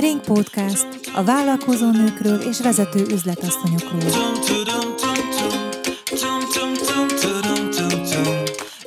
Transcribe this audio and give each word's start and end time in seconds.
Ring 0.00 0.20
Podcast. 0.20 0.86
A 1.14 1.24
vállalkozó 1.24 1.90
nőkről 1.90 2.40
és 2.40 2.60
vezető 2.60 3.06
üzletasszonyokról. 3.10 4.02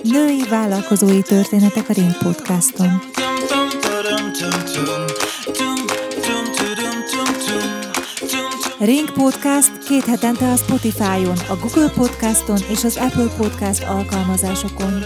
Női 0.03 0.43
vállalkozói 0.49 1.21
történetek 1.21 1.89
a 1.89 1.93
Ring 1.93 2.17
Podcaston. 2.17 3.01
Ring 8.79 9.11
Podcast 9.11 9.77
két 9.87 10.05
hetente 10.05 10.51
a 10.51 10.55
Spotify-on, 10.55 11.37
a 11.49 11.55
Google 11.61 11.89
Podcaston 11.89 12.57
és 12.69 12.83
az 12.83 12.97
Apple 12.97 13.35
Podcast 13.37 13.83
alkalmazásokon. 13.83 15.03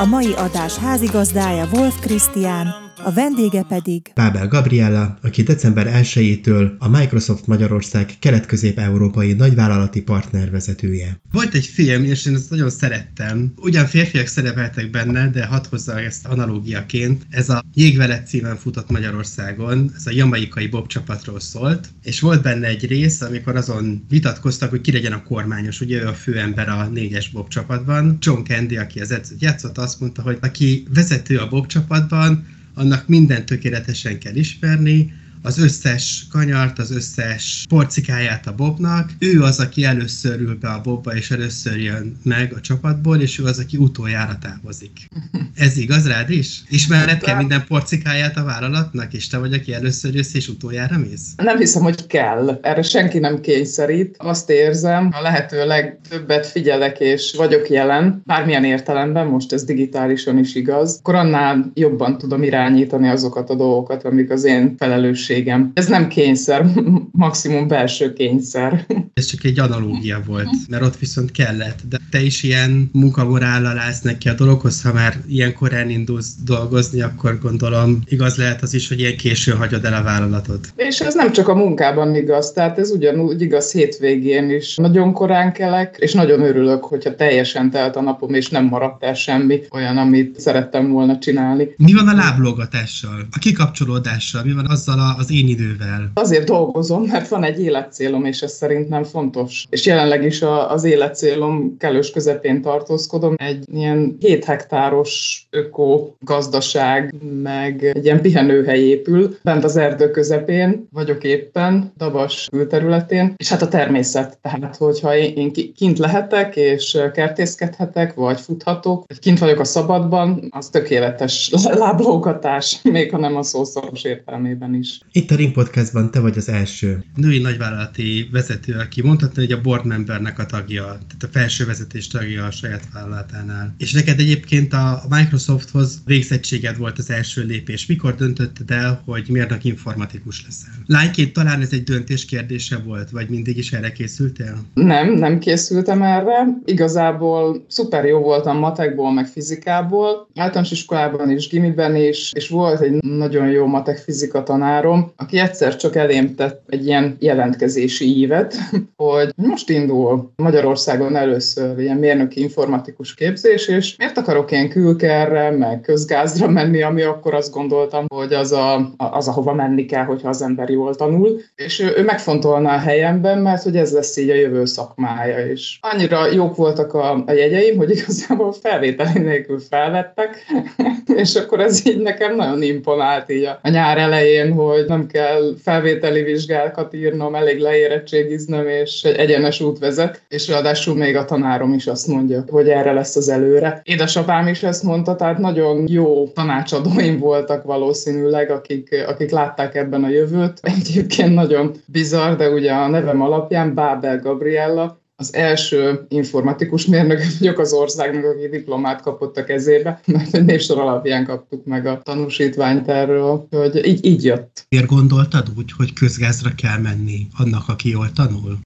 A 0.00 0.04
mai 0.04 0.32
adás 0.32 0.76
házigazdája 0.76 1.68
Wolf 1.72 1.94
Krisztián, 2.00 2.85
a 3.06 3.12
vendége 3.12 3.62
pedig 3.62 4.12
Pábel 4.14 4.48
Gabriella, 4.48 5.18
aki 5.22 5.42
december 5.42 6.02
1-től 6.02 6.78
a 6.78 6.88
Microsoft 6.88 7.46
Magyarország 7.46 8.14
kelet-közép-európai 8.18 9.32
nagyvállalati 9.32 10.02
partnervezetője. 10.02 11.20
Volt 11.32 11.54
egy 11.54 11.66
film, 11.66 12.04
és 12.04 12.26
én 12.26 12.34
ezt 12.34 12.50
nagyon 12.50 12.70
szerettem. 12.70 13.52
Ugyan 13.56 13.86
férfiak 13.86 14.26
szerepeltek 14.26 14.90
benne, 14.90 15.30
de 15.30 15.46
hadd 15.46 15.64
hozzá 15.70 15.96
ezt 15.98 16.26
analógiaként. 16.26 17.26
Ez 17.30 17.48
a 17.48 17.64
Jégvelet 17.74 18.26
címen 18.26 18.56
futott 18.56 18.90
Magyarországon, 18.90 19.92
ez 19.96 20.06
a 20.06 20.10
jamaikai 20.10 20.66
Bob 20.66 20.86
csapatról 20.86 21.40
szólt, 21.40 21.88
és 22.02 22.20
volt 22.20 22.42
benne 22.42 22.66
egy 22.66 22.86
rész, 22.86 23.20
amikor 23.20 23.56
azon 23.56 24.04
vitatkoztak, 24.08 24.70
hogy 24.70 24.80
ki 24.80 24.92
legyen 24.92 25.12
a 25.12 25.22
kormányos, 25.22 25.80
ugye 25.80 26.02
ő 26.02 26.06
a 26.06 26.14
főember 26.14 26.68
a 26.68 26.86
négyes 26.86 27.30
Bob 27.30 27.48
csapatban. 27.48 28.16
John 28.20 28.42
Candy, 28.42 28.76
aki 28.76 29.00
az 29.00 29.10
edzőt 29.10 29.42
játszott, 29.42 29.78
azt 29.78 30.00
mondta, 30.00 30.22
hogy 30.22 30.38
aki 30.40 30.86
vezető 30.94 31.38
a 31.38 31.48
Bob 31.48 31.66
csapatban, 31.66 32.54
annak 32.76 33.08
minden 33.08 33.46
tökéletesen 33.46 34.18
kell 34.18 34.34
ismerni, 34.34 35.12
az 35.46 35.58
összes 35.58 36.26
kanyart, 36.30 36.78
az 36.78 36.90
összes 36.90 37.64
porcikáját 37.68 38.46
a 38.46 38.54
Bobnak. 38.54 39.10
Ő 39.18 39.42
az, 39.42 39.60
aki 39.60 39.84
először 39.84 40.40
ül 40.40 40.58
be 40.60 40.68
a 40.68 40.80
Bobba, 40.80 41.14
és 41.14 41.30
először 41.30 41.80
jön 41.80 42.16
meg 42.22 42.52
a 42.56 42.60
csapatból, 42.60 43.20
és 43.20 43.38
ő 43.38 43.44
az, 43.44 43.58
aki 43.58 43.76
utoljára 43.76 44.38
távozik. 44.40 44.90
Ez 45.64 45.76
igaz 45.76 46.08
rád 46.08 46.30
is? 46.30 46.62
Ismered 46.68 47.20
kell 47.20 47.36
minden 47.36 47.64
porcikáját 47.68 48.36
a 48.36 48.44
vállalatnak, 48.44 49.12
és 49.12 49.28
te 49.28 49.38
vagy, 49.38 49.52
aki 49.52 49.74
először 49.74 50.14
jössz, 50.14 50.34
és 50.34 50.48
utoljára 50.48 50.98
mész? 50.98 51.32
Nem 51.36 51.58
hiszem, 51.58 51.82
hogy 51.82 52.06
kell. 52.06 52.58
Erre 52.62 52.82
senki 52.82 53.18
nem 53.18 53.40
kényszerít. 53.40 54.16
Azt 54.18 54.50
érzem, 54.50 55.10
a 55.12 55.22
lehető 55.22 55.66
legtöbbet 55.66 56.46
figyelek, 56.46 57.00
és 57.00 57.34
vagyok 57.36 57.68
jelen, 57.68 58.22
bármilyen 58.24 58.64
értelemben, 58.64 59.26
most 59.26 59.52
ez 59.52 59.64
digitálisan 59.64 60.38
is 60.38 60.54
igaz, 60.54 60.96
akkor 60.98 61.14
annál 61.14 61.70
jobban 61.74 62.18
tudom 62.18 62.42
irányítani 62.42 63.08
azokat 63.08 63.50
a 63.50 63.54
dolgokat, 63.54 64.04
amik 64.04 64.30
az 64.30 64.44
én 64.44 64.74
felelősség 64.78 65.35
felelősségem. 65.36 65.70
Ez 65.74 65.86
nem 65.86 66.08
kényszer, 66.08 66.66
maximum 67.12 67.68
belső 67.68 68.12
kényszer. 68.12 68.86
Ez 69.14 69.26
csak 69.26 69.44
egy 69.44 69.58
analógia 69.58 70.22
volt, 70.26 70.48
mert 70.68 70.82
ott 70.82 70.98
viszont 70.98 71.30
kellett. 71.30 71.78
De 71.88 71.98
te 72.10 72.20
is 72.20 72.42
ilyen 72.42 72.90
munkamorállal 72.92 73.78
állsz 73.78 74.00
neki 74.00 74.28
a 74.28 74.34
dologhoz, 74.34 74.82
ha 74.82 74.92
már 74.92 75.16
ilyen 75.28 75.54
korán 75.54 75.90
indulsz 75.90 76.34
dolgozni, 76.44 77.00
akkor 77.00 77.38
gondolom 77.42 78.00
igaz 78.04 78.36
lehet 78.36 78.62
az 78.62 78.74
is, 78.74 78.88
hogy 78.88 78.98
ilyen 79.00 79.16
későn 79.16 79.56
hagyod 79.56 79.84
el 79.84 79.94
a 79.94 80.02
vállalatot. 80.02 80.72
És 80.76 81.00
ez 81.00 81.14
nem 81.14 81.32
csak 81.32 81.48
a 81.48 81.54
munkában 81.54 82.14
igaz, 82.14 82.52
tehát 82.52 82.78
ez 82.78 82.90
ugyanúgy 82.90 83.40
igaz 83.40 83.72
hétvégén 83.72 84.50
is. 84.50 84.76
Nagyon 84.76 85.12
korán 85.12 85.52
kelek, 85.52 85.96
és 85.98 86.12
nagyon 86.12 86.40
örülök, 86.40 86.84
hogyha 86.84 87.14
teljesen 87.14 87.70
telt 87.70 87.96
a 87.96 88.00
napom, 88.00 88.34
és 88.34 88.48
nem 88.48 88.64
maradt 88.64 89.04
el 89.04 89.14
semmi 89.14 89.60
olyan, 89.70 89.96
amit 89.96 90.40
szerettem 90.40 90.90
volna 90.90 91.18
csinálni. 91.18 91.68
Mi 91.76 91.92
van 91.92 92.08
a 92.08 92.14
láblogatással, 92.14 93.26
a 93.30 93.38
kikapcsolódással, 93.38 94.42
mi 94.44 94.52
van 94.52 94.66
azzal 94.66 95.14
az 95.18 95.25
én 95.30 95.48
idővel? 95.48 96.10
Azért 96.14 96.46
dolgozom, 96.46 97.02
mert 97.02 97.28
van 97.28 97.44
egy 97.44 97.60
életcélom, 97.60 98.24
és 98.24 98.42
ez 98.42 98.52
szerintem 98.52 99.04
fontos. 99.04 99.66
És 99.70 99.86
jelenleg 99.86 100.24
is 100.24 100.42
a, 100.42 100.70
az 100.70 100.84
életcélom 100.84 101.76
kellős 101.78 102.10
közepén 102.10 102.62
tartózkodom. 102.62 103.34
Egy 103.36 103.64
ilyen 103.72 104.16
7 104.20 104.44
hektáros 104.44 105.46
öko 105.50 106.10
gazdaság, 106.20 107.14
meg 107.42 107.84
egy 107.84 108.04
ilyen 108.04 108.20
pihenőhely 108.20 108.80
épül, 108.80 109.36
bent 109.42 109.64
az 109.64 109.76
erdő 109.76 110.10
közepén 110.10 110.88
vagyok 110.92 111.24
éppen, 111.24 111.92
Dabas 111.96 112.48
külterületén, 112.50 113.34
és 113.36 113.48
hát 113.48 113.62
a 113.62 113.68
természet. 113.68 114.38
Tehát, 114.42 114.76
hogyha 114.76 115.16
én 115.16 115.52
kint 115.74 115.98
lehetek, 115.98 116.56
és 116.56 116.98
kertészkedhetek, 117.12 118.14
vagy 118.14 118.40
futhatok, 118.40 119.04
vagy 119.06 119.18
kint 119.18 119.38
vagyok 119.38 119.60
a 119.60 119.64
szabadban, 119.64 120.46
az 120.50 120.68
tökéletes 120.68 121.50
láblógatás, 121.84 122.82
még 122.82 123.10
ha 123.10 123.18
nem 123.18 123.36
a 123.36 123.42
szószoros 123.42 124.04
értelmében 124.04 124.74
is. 124.74 125.00
Itt 125.16 125.30
a 125.30 125.34
Ring 125.34 125.52
Podcastban 125.52 126.10
te 126.10 126.20
vagy 126.20 126.36
az 126.36 126.48
első 126.48 127.04
női 127.14 127.38
nagyvállalati 127.38 128.28
vezető, 128.32 128.74
aki 128.78 129.02
mondhatna, 129.02 129.42
hogy 129.42 129.52
a 129.52 129.60
board 129.60 129.86
membernek 129.86 130.38
a 130.38 130.46
tagja, 130.46 130.82
tehát 130.84 131.22
a 131.22 131.26
felső 131.30 131.66
vezetés 131.66 132.06
tagja 132.06 132.44
a 132.44 132.50
saját 132.50 132.82
vállalatánál. 132.92 133.74
És 133.78 133.92
neked 133.92 134.18
egyébként 134.18 134.72
a 134.72 135.02
Microsofthoz 135.08 136.02
végzettséged 136.06 136.76
volt 136.76 136.98
az 136.98 137.10
első 137.10 137.44
lépés. 137.44 137.86
Mikor 137.86 138.14
döntötted 138.14 138.70
el, 138.70 139.02
hogy 139.04 139.26
mérnök 139.28 139.64
informatikus 139.64 140.44
leszel? 140.44 140.82
Lányként 140.86 141.32
talán 141.32 141.60
ez 141.60 141.72
egy 141.72 141.82
döntés 141.82 142.24
kérdése 142.24 142.76
volt, 142.84 143.10
vagy 143.10 143.28
mindig 143.28 143.56
is 143.56 143.72
erre 143.72 143.92
készültél? 143.92 144.56
Nem, 144.74 145.12
nem 145.12 145.38
készültem 145.38 146.02
erre. 146.02 146.46
Igazából 146.64 147.64
szuper 147.68 148.04
jó 148.04 148.18
voltam 148.18 148.58
matekból, 148.58 149.12
meg 149.12 149.26
fizikából. 149.26 150.28
Általános 150.34 150.70
iskolában 150.70 151.30
is, 151.30 151.48
gimiben 151.48 151.96
is, 151.96 152.32
és 152.32 152.48
volt 152.48 152.80
egy 152.80 153.02
nagyon 153.02 153.48
jó 153.48 153.66
matek 153.66 153.98
fizika 153.98 154.42
tanárom, 154.42 155.05
aki 155.16 155.38
egyszer 155.38 155.76
csak 155.76 155.96
elém 155.96 156.34
tett 156.34 156.62
egy 156.68 156.86
ilyen 156.86 157.16
jelentkezési 157.20 158.18
ívet, 158.18 158.54
hogy 158.96 159.30
most 159.36 159.70
indul 159.70 160.32
Magyarországon 160.36 161.16
először 161.16 161.78
ilyen 161.78 161.96
mérnöki 161.96 162.40
informatikus 162.40 163.14
képzés, 163.14 163.68
és 163.68 163.96
miért 163.96 164.18
akarok 164.18 164.50
én 164.50 164.68
külkerre, 164.68 165.50
meg 165.50 165.80
közgázra 165.80 166.48
menni, 166.48 166.82
ami 166.82 167.02
akkor 167.02 167.34
azt 167.34 167.52
gondoltam, 167.52 168.04
hogy 168.08 168.32
az, 168.32 168.52
a, 168.52 168.94
az 168.96 169.28
ahova 169.28 169.54
menni 169.54 169.84
kell, 169.84 170.04
hogyha 170.04 170.28
az 170.28 170.42
ember 170.42 170.68
jól 170.68 170.94
tanul, 170.94 171.40
és 171.54 171.80
ő, 171.80 171.94
ő 171.96 172.02
megfontolna 172.02 172.72
a 172.72 172.78
helyemben, 172.78 173.38
mert 173.38 173.62
hogy 173.62 173.76
ez 173.76 173.92
lesz 173.92 174.16
így 174.16 174.30
a 174.30 174.34
jövő 174.34 174.64
szakmája, 174.64 175.46
és 175.46 175.78
annyira 175.80 176.32
jók 176.32 176.56
voltak 176.56 176.94
a, 176.94 177.22
a 177.26 177.32
jegyeim, 177.32 177.76
hogy 177.76 177.90
igazából 177.90 178.52
felvételi 178.52 179.18
nélkül 179.18 179.58
felvettek, 179.58 180.46
és 181.22 181.34
akkor 181.34 181.60
ez 181.60 181.86
így 181.86 182.02
nekem 182.02 182.36
nagyon 182.36 182.62
imponált 182.62 183.30
így 183.30 183.44
a, 183.44 183.58
a 183.62 183.68
nyár 183.68 183.98
elején, 183.98 184.52
hogy 184.52 184.84
nem 184.88 185.06
kell 185.06 185.54
felvételi 185.62 186.22
vizsgákat 186.22 186.94
írnom, 186.94 187.34
elég 187.34 187.58
leérettségiznem, 187.58 188.68
és 188.68 189.02
egy 189.02 189.16
egyenes 189.16 189.60
út 189.60 189.78
vezet, 189.78 190.22
és 190.28 190.48
ráadásul 190.48 190.96
még 190.96 191.16
a 191.16 191.24
tanárom 191.24 191.72
is 191.72 191.86
azt 191.86 192.06
mondja, 192.06 192.44
hogy 192.48 192.68
erre 192.68 192.92
lesz 192.92 193.16
az 193.16 193.28
előre. 193.28 193.80
Édesapám 193.84 194.46
is 194.46 194.62
ezt 194.62 194.82
mondta, 194.82 195.16
tehát 195.16 195.38
nagyon 195.38 195.84
jó 195.88 196.28
tanácsadóim 196.28 197.18
voltak 197.18 197.62
valószínűleg, 197.62 198.50
akik, 198.50 199.04
akik 199.06 199.30
látták 199.30 199.74
ebben 199.74 200.04
a 200.04 200.08
jövőt. 200.08 200.60
Egyébként 200.62 201.34
nagyon 201.34 201.72
bizarr, 201.86 202.36
de 202.36 202.48
ugye 202.48 202.72
a 202.72 202.88
nevem 202.88 203.22
alapján 203.22 203.74
Bábel 203.74 204.18
Gabriella, 204.18 205.04
az 205.18 205.34
első 205.34 206.06
informatikus 206.08 206.86
mérnök 206.86 207.20
vagyok 207.38 207.58
az 207.58 207.72
országnak, 207.72 208.24
aki 208.24 208.48
diplomát 208.48 209.00
kapott 209.00 209.36
a 209.36 209.44
kezébe, 209.44 210.00
mert 210.06 210.34
egy 210.34 210.44
névsor 210.44 210.78
alapján 210.78 211.24
kaptuk 211.24 211.64
meg 211.64 211.86
a 211.86 212.00
tanúsítványt 212.02 212.88
erről, 212.88 213.46
hogy 213.50 213.86
így, 213.86 214.04
így 214.04 214.24
jött. 214.24 214.66
Miért 214.68 214.86
gondoltad 214.86 215.46
úgy, 215.56 215.72
hogy 215.76 215.92
közgázra 215.92 216.50
kell 216.56 216.78
menni 216.78 217.26
annak, 217.38 217.68
aki 217.68 217.90
jól 217.90 218.12
tanul? 218.12 218.58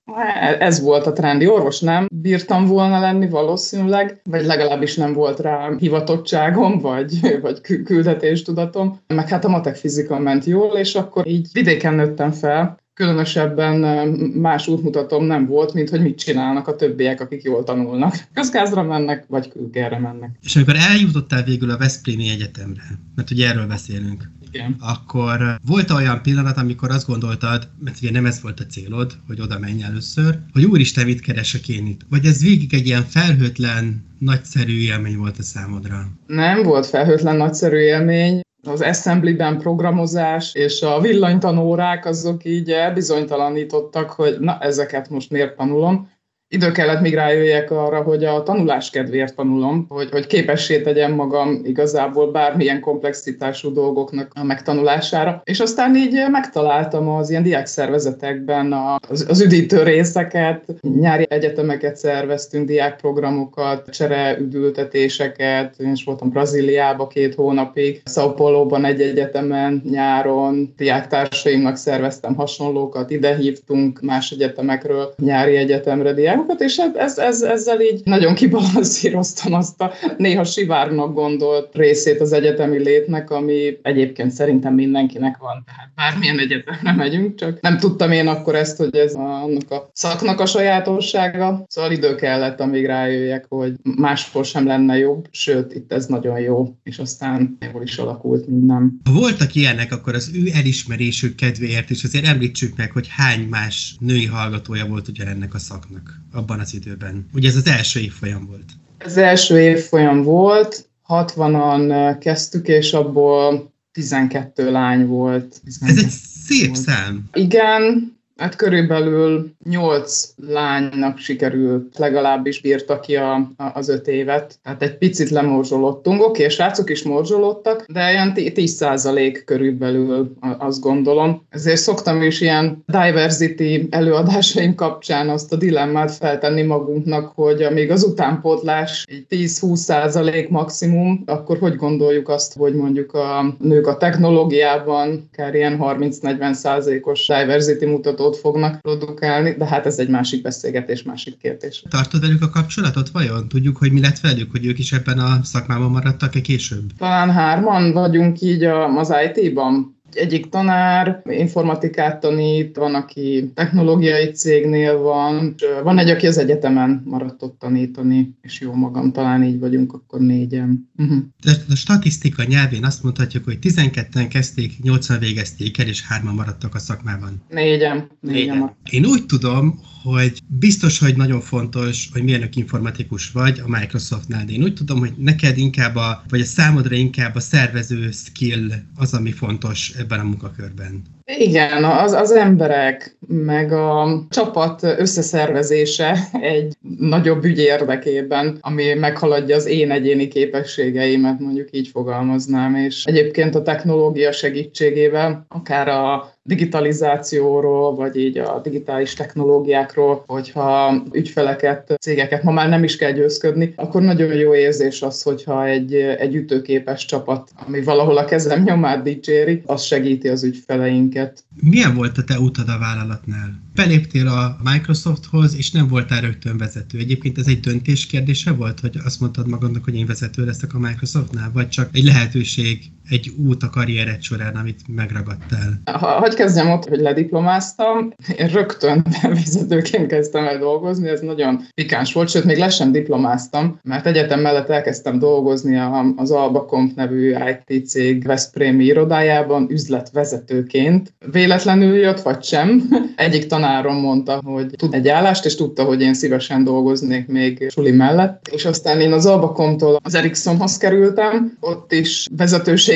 Ez 0.59 0.81
volt 0.81 1.07
a 1.07 1.13
trendi. 1.13 1.49
Orvos 1.49 1.81
nem 1.81 2.07
bírtam 2.13 2.67
volna 2.67 3.01
lenni 3.01 3.29
valószínűleg, 3.29 4.21
vagy 4.31 4.45
legalábbis 4.45 4.97
nem 4.97 5.13
volt 5.13 5.41
rá 5.41 5.75
hivatottságom, 5.79 6.79
vagy, 6.79 7.21
vagy 7.43 7.61
küldetéstudatom. 7.85 9.01
Meg 9.07 9.29
hát 9.29 9.45
a 9.45 9.49
matek 9.49 9.77
fizika 9.77 10.19
ment 10.19 10.45
jól, 10.45 10.77
és 10.77 10.95
akkor 10.95 11.27
így 11.27 11.49
vidéken 11.53 11.95
nőttem 11.95 12.31
fel, 12.31 12.79
különösebben 13.01 14.09
más 14.35 14.67
útmutatom 14.67 15.25
nem 15.25 15.47
volt, 15.47 15.75
mint 15.75 15.89
hogy 15.89 16.03
mit 16.03 16.19
csinálnak 16.19 16.69
a 16.69 16.77
többiek, 16.77 17.21
akik 17.21 17.43
jól 17.43 17.65
tanulnak. 17.65 18.15
Közgázra 18.33 18.83
mennek, 18.83 19.25
vagy 19.29 19.49
külkerre 19.49 19.99
mennek. 19.99 20.31
És 20.43 20.57
amikor 20.57 20.75
eljutottál 20.77 21.43
végül 21.43 21.71
a 21.71 21.77
Veszprémi 21.77 22.31
Egyetemre, 22.31 22.83
mert 23.15 23.31
ugye 23.31 23.49
erről 23.49 23.67
beszélünk, 23.67 24.31
Igen. 24.53 24.77
akkor 24.81 25.57
volt 25.67 25.91
olyan 25.91 26.23
pillanat, 26.23 26.57
amikor 26.57 26.91
azt 26.91 27.07
gondoltad, 27.07 27.69
mert 27.79 27.97
ugye 28.03 28.11
nem 28.11 28.27
ez 28.27 28.43
volt 28.43 28.61
a 28.61 28.67
célod, 28.67 29.13
hogy 29.27 29.41
oda 29.41 29.59
menj 29.59 29.83
először, 29.83 30.39
hogy 30.53 30.65
úristen, 30.65 31.07
mit 31.07 31.21
keresek 31.21 31.69
én 31.69 31.87
itt? 31.87 32.01
Vagy 32.11 32.25
ez 32.25 32.43
végig 32.43 32.75
egy 32.75 32.87
ilyen 32.87 33.05
felhőtlen, 33.05 34.05
nagyszerű 34.19 34.81
élmény 34.81 35.17
volt 35.17 35.39
a 35.39 35.43
számodra? 35.43 36.09
Nem 36.27 36.63
volt 36.63 36.87
felhőtlen 36.87 37.37
nagyszerű 37.37 37.77
élmény 37.77 38.41
az 38.63 38.81
assemblyben 38.81 39.59
programozás 39.59 40.55
és 40.55 40.83
a 40.83 41.01
villanytanórák 41.01 42.07
azok 42.07 42.45
így 42.45 42.71
elbizonytalanítottak, 42.71 44.11
hogy 44.11 44.37
na 44.41 44.59
ezeket 44.61 45.09
most 45.09 45.31
miért 45.31 45.57
tanulom. 45.57 46.11
Idő 46.53 46.71
kellett 46.71 47.01
még 47.01 47.15
rájöjjek 47.15 47.71
arra, 47.71 48.03
hogy 48.03 48.25
a 48.25 48.43
tanulás 48.43 48.91
kedvéért 48.91 49.35
tanulom, 49.35 49.87
hogy, 49.89 50.11
hogy 50.11 50.27
képessé 50.27 50.81
tegyem 50.81 51.13
magam 51.13 51.61
igazából 51.65 52.31
bármilyen 52.31 52.81
komplexitású 52.81 53.73
dolgoknak 53.73 54.33
a 54.35 54.45
megtanulására. 54.45 55.41
És 55.45 55.61
aztán 55.61 55.97
így 55.97 56.25
megtaláltam 56.31 57.09
az 57.09 57.31
ilyen 57.31 57.43
diákszervezetekben 57.43 58.73
az, 59.09 59.27
az 59.29 59.41
üdítő 59.41 59.83
részeket, 59.83 60.65
nyári 61.01 61.27
egyetemeket 61.29 61.97
szerveztünk, 61.97 62.67
diákprogramokat, 62.67 63.91
csereüdültetéseket, 63.91 65.75
én 65.79 65.93
is 65.93 66.05
voltam 66.05 66.31
Brazíliába 66.31 67.07
két 67.07 67.35
hónapig, 67.35 68.03
São 68.11 68.33
Paulo-ban 68.37 68.85
egy 68.85 69.01
egyetemen 69.01 69.83
nyáron, 69.91 70.75
diáktársaimnak 70.77 71.77
szerveztem 71.77 72.35
hasonlókat, 72.35 73.11
ide 73.11 73.37
hívtunk 73.37 74.01
más 74.01 74.31
egyetemekről 74.31 75.15
nyári 75.17 75.57
egyetemre 75.57 76.13
diákokat, 76.41 76.61
és 76.61 76.77
ez, 76.77 77.19
ez, 77.19 77.43
ezzel 77.43 77.81
így 77.81 78.01
nagyon 78.05 78.35
kibalanszíroztam 78.35 79.53
azt 79.53 79.81
a 79.81 79.93
néha 80.17 80.45
sivárnak 80.45 81.15
gondolt 81.15 81.75
részét 81.75 82.21
az 82.21 82.33
egyetemi 82.33 82.79
létnek, 82.79 83.31
ami 83.31 83.79
egyébként 83.83 84.31
szerintem 84.31 84.75
mindenkinek 84.75 85.37
van, 85.39 85.65
tehát 85.67 85.91
bármilyen 85.95 86.39
egyetemre 86.39 86.93
megyünk, 86.93 87.35
csak 87.35 87.61
nem 87.61 87.79
tudtam 87.79 88.13
én 88.13 88.27
akkor 88.27 88.55
ezt, 88.55 88.77
hogy 88.77 88.97
ez 88.97 89.15
annak 89.15 89.71
a 89.71 89.91
szaknak 89.93 90.41
a 90.41 90.47
sajátossága, 90.47 91.65
szóval 91.69 91.93
idő 91.93 92.15
kellett, 92.15 92.61
amíg 92.61 92.87
rájöjjek, 92.87 93.45
hogy 93.49 93.73
máshol 93.83 94.45
sem 94.45 94.67
lenne 94.67 94.99
jobb, 94.99 95.27
sőt, 95.31 95.75
itt 95.75 95.93
ez 95.93 96.07
nagyon 96.07 96.41
jó, 96.41 96.75
és 96.83 96.99
aztán 96.99 97.59
jól 97.73 97.83
is 97.83 97.99
alakult 97.99 98.47
minden. 98.47 99.01
Ha 99.05 99.13
voltak 99.13 99.55
ilyenek, 99.55 99.93
akkor 99.93 100.15
az 100.15 100.31
ő 100.35 100.51
elismerésük 100.55 101.35
kedvéért, 101.35 101.91
és 101.91 102.05
azért 102.05 102.27
említsük 102.27 102.77
meg, 102.77 102.91
hogy 102.91 103.07
hány 103.09 103.47
más 103.51 103.97
női 103.99 104.27
hallgatója 104.27 104.87
volt 104.87 105.09
ugye 105.09 105.25
ennek 105.27 105.55
a 105.55 105.59
szaknak 105.59 106.21
abban 106.33 106.61
az 106.61 106.75
időben. 106.75 107.27
Ugye 107.35 107.49
ez 107.49 107.57
az 107.57 107.67
első 107.67 108.01
évfolyam 108.01 108.47
volt. 108.47 108.65
Az 109.05 109.17
első 109.17 109.61
évfolyam 109.61 110.23
volt, 110.23 110.89
60-an 111.09 112.17
kezdtük, 112.21 112.69
és 112.69 112.93
abból 112.93 113.73
12 113.93 114.71
lány 114.71 115.07
volt. 115.07 115.61
12 115.65 115.99
Ez 115.99 116.05
egy 116.05 116.11
szép 116.45 116.67
volt. 116.67 116.79
szám. 116.81 117.29
Igen, 117.33 118.17
Hát 118.41 118.57
körülbelül 118.57 119.51
nyolc 119.65 120.29
lánynak 120.49 121.19
sikerült, 121.19 121.99
legalábbis 121.99 122.61
bírta 122.61 123.01
ki 123.01 123.17
a, 123.17 123.35
a, 123.35 123.65
az 123.75 123.89
öt 123.89 124.07
évet. 124.07 124.59
Tehát 124.63 124.83
egy 124.83 124.99
picit 124.99 125.31
lemorzsolottunk. 125.31 126.21
Oké, 126.23 126.29
okay, 126.29 126.49
srácok 126.49 126.91
is 126.91 127.03
morzsolódtak, 127.03 127.85
de 127.89 128.11
ilyen 128.11 128.35
10 128.35 128.71
százalék 128.71 129.45
körülbelül 129.45 130.33
azt 130.59 130.81
gondolom. 130.81 131.47
Ezért 131.49 131.81
szoktam 131.81 132.23
is 132.23 132.41
ilyen 132.41 132.85
diversity 132.87 133.87
előadásaim 133.91 134.75
kapcsán 134.75 135.29
azt 135.29 135.53
a 135.53 135.57
dilemmát 135.57 136.11
feltenni 136.11 136.63
magunknak, 136.63 137.33
hogy 137.35 137.63
amíg 137.63 137.91
az 137.91 138.05
utánpótlás 138.05 139.07
10-20 139.31 139.75
százalék 139.75 140.49
maximum, 140.49 141.23
akkor 141.27 141.59
hogy 141.59 141.77
gondoljuk 141.77 142.29
azt, 142.29 142.57
hogy 142.57 142.75
mondjuk 142.75 143.15
a 143.15 143.55
nők 143.59 143.87
a 143.87 143.97
technológiában 143.97 145.29
akár 145.33 145.55
ilyen 145.55 145.79
30-40 145.83 146.53
százalékos 146.53 147.27
diversity 147.27 147.85
mutató 147.85 148.30
dolgot 148.31 148.37
fognak 148.37 148.81
produkálni, 148.81 149.55
de 149.59 149.67
hát 149.67 149.87
ez 149.87 149.99
egy 149.99 150.09
másik 150.09 150.43
beszélgetés, 150.43 151.03
másik 151.03 151.37
kérdés. 151.39 151.83
Tartod 151.89 152.21
velük 152.21 152.43
a 152.43 152.51
kapcsolatot 152.51 153.09
vajon? 153.09 153.49
Tudjuk, 153.49 153.77
hogy 153.77 153.93
mi 153.93 154.01
lett 154.01 154.21
velük, 154.21 154.51
hogy 154.51 154.67
ők 154.67 154.79
is 154.79 154.93
ebben 154.93 155.19
a 155.19 155.41
szakmában 155.43 155.91
maradtak-e 155.91 156.41
később? 156.41 156.91
Talán 156.99 157.31
hárman 157.31 157.93
vagyunk 157.93 158.41
így 158.41 158.65
az 158.65 159.13
IT-ban 159.35 160.00
egyik 160.17 160.49
tanár 160.49 161.23
informatikát 161.25 162.21
tanít, 162.21 162.77
van, 162.77 162.95
aki 162.95 163.51
technológiai 163.55 164.31
cégnél 164.31 164.99
van, 164.99 165.55
van 165.83 165.99
egy, 165.99 166.11
aki 166.11 166.27
az 166.27 166.39
egyetemen 166.39 167.03
maradt 167.05 167.43
ott 167.43 167.59
tanítani, 167.59 168.35
és 168.43 168.61
jó 168.61 168.75
magam, 168.75 169.13
talán 169.13 169.45
így 169.45 169.59
vagyunk, 169.59 169.93
akkor 169.93 170.21
négyen. 170.21 170.91
Uh-huh. 170.97 171.19
De 171.45 171.53
a 171.69 171.75
statisztika 171.75 172.45
nyelvén 172.45 172.85
azt 172.85 173.03
mondhatjuk, 173.03 173.45
hogy 173.45 173.59
12-en 173.63 174.27
kezdték, 174.31 174.83
80 174.83 175.19
végezték 175.19 175.79
el, 175.79 175.87
és 175.87 176.07
hárman 176.07 176.35
maradtak 176.35 176.75
a 176.75 176.79
szakmában. 176.79 177.43
Négyen. 177.49 178.07
négyen. 178.21 178.57
négyen. 178.57 178.77
Én 178.91 179.07
úgy 179.07 179.27
tudom, 179.27 179.81
hogy 180.03 180.33
biztos, 180.47 180.99
hogy 180.99 181.17
nagyon 181.17 181.41
fontos, 181.41 182.09
hogy 182.13 182.23
milyenök 182.23 182.57
informatikus 182.57 183.31
vagy 183.31 183.61
a 183.65 183.69
Microsoftnál, 183.69 184.45
de 184.45 184.53
én 184.53 184.63
úgy 184.63 184.75
tudom, 184.75 184.99
hogy 184.99 185.13
neked 185.17 185.59
inkább, 185.59 185.97
a, 185.97 186.23
vagy 186.29 186.41
a 186.41 186.45
számodra 186.45 186.95
inkább 186.95 187.35
a 187.35 187.41
szervező 187.41 188.11
skill 188.11 188.71
az, 188.97 189.15
ami 189.15 189.31
fontos 189.31 189.93
ebben 189.99 190.21
a 190.21 190.25
munkakörben. 190.25 191.03
Igen, 191.39 191.85
az, 191.85 192.13
az 192.13 192.33
emberek, 192.33 193.17
meg 193.29 193.73
a 193.73 194.27
csapat 194.31 194.83
összeszervezése 194.83 196.17
egy 196.41 196.77
nagyobb 196.99 197.45
ügy 197.45 197.59
érdekében, 197.59 198.59
ami 198.61 198.95
meghaladja 198.95 199.57
az 199.57 199.67
én 199.67 199.91
egyéni 199.91 200.29
képességeimet, 200.29 201.41
mondjuk 201.41 201.69
így 201.71 201.89
fogalmaznám, 201.89 202.75
és 202.75 203.05
egyébként 203.05 203.55
a 203.55 203.63
technológia 203.63 204.33
segítségével, 204.33 205.47
akár 205.49 205.89
a 205.89 206.33
digitalizációról, 206.51 207.95
vagy 207.95 208.17
így 208.17 208.39
a 208.39 208.61
digitális 208.63 209.15
technológiákról, 209.15 210.25
hogyha 210.27 211.03
ügyfeleket, 211.13 211.97
cégeket 212.01 212.43
ma 212.43 212.51
már 212.51 212.69
nem 212.69 212.85
is 212.85 212.97
kell 212.97 213.13
győzködni, 213.13 213.73
akkor 213.77 214.03
nagyon 214.03 214.35
jó 214.35 214.55
érzés 214.55 215.03
az, 215.03 215.23
hogyha 215.23 215.67
egy, 215.67 215.95
egy 215.95 216.35
ütőképes 216.35 217.05
csapat, 217.05 217.51
ami 217.67 217.83
valahol 217.83 218.17
a 218.17 218.25
kezem 218.25 218.63
nyomát 218.63 219.03
dicséri, 219.03 219.63
az 219.67 219.83
segíti 219.83 220.29
az 220.29 220.45
ügyfeleinket. 220.45 221.45
Milyen 221.61 221.95
volt 221.95 222.19
a 222.19 222.25
te 222.25 222.39
utad 222.39 222.69
a 222.69 222.79
vállalatnál? 222.79 223.61
Beléptél 223.75 224.27
a 224.29 224.57
Microsofthoz, 224.65 225.57
és 225.57 225.71
nem 225.71 225.89
voltál 225.89 226.21
rögtön 226.21 226.59
vezető. 226.59 226.99
Egyébként 226.99 227.39
ez 227.39 227.47
egy 227.47 227.61
döntés 227.61 228.07
kérdése 228.07 228.53
volt, 228.53 228.81
hogy 228.81 228.97
azt 229.05 229.21
mondtad 229.21 229.49
magadnak, 229.49 229.85
hogy 229.85 229.95
én 229.95 230.07
vezető 230.07 230.45
leszek 230.45 230.75
a 230.75 230.79
Microsoftnál, 230.79 231.51
vagy 231.53 231.69
csak 231.69 231.89
egy 231.93 232.05
lehetőség, 232.05 232.79
egy 233.11 233.33
út 233.49 233.63
a 233.63 233.71
karriered 233.71 234.23
során, 234.23 234.57
amit 234.57 234.81
megragadtál? 234.95 235.81
Ha, 235.85 236.19
hogy 236.19 236.35
kezdjem 236.35 236.71
ott, 236.71 236.85
hogy 236.85 237.01
lediplomáztam, 237.01 238.13
én 238.37 238.47
rögtön 238.47 239.07
vezetőként 239.23 240.07
kezdtem 240.07 240.45
el 240.45 240.59
dolgozni, 240.59 241.09
ez 241.09 241.21
nagyon 241.21 241.63
pikáns 241.75 242.13
volt, 242.13 242.29
sőt, 242.29 242.45
még 242.45 242.59
le 242.59 242.69
sem 242.71 242.93
diplomáztam, 242.93 243.79
mert 243.83 244.07
egyetem 244.07 244.41
mellett 244.41 244.69
elkezdtem 244.69 245.19
dolgozni 245.19 245.79
az 246.17 246.31
Albakomp 246.31 246.95
nevű 246.95 247.35
IT 247.67 247.87
cég 247.87 248.27
Veszprémi 248.27 248.85
irodájában 248.85 249.67
üzletvezetőként. 249.71 251.15
Véletlenül 251.33 251.97
jött, 251.97 252.21
vagy 252.21 252.43
sem. 252.43 252.83
Egyik 253.17 253.47
tanárom 253.47 253.97
mondta, 253.97 254.41
hogy 254.45 254.67
tud 254.77 254.95
egy 254.95 255.09
állást, 255.09 255.45
és 255.45 255.55
tudta, 255.55 255.85
hogy 255.85 256.01
én 256.01 256.15
szívesen 256.15 256.65
dolgoznék 256.65 257.27
még 257.27 257.71
suli 257.71 257.91
mellett. 257.91 258.49
És 258.53 258.65
aztán 258.65 259.01
én 259.01 259.13
az 259.13 259.27
Albakomtól 259.27 259.99
az 260.03 260.15
Ericssonhoz 260.15 260.77
kerültem, 260.77 261.57
ott 261.61 261.93
is 261.93 262.27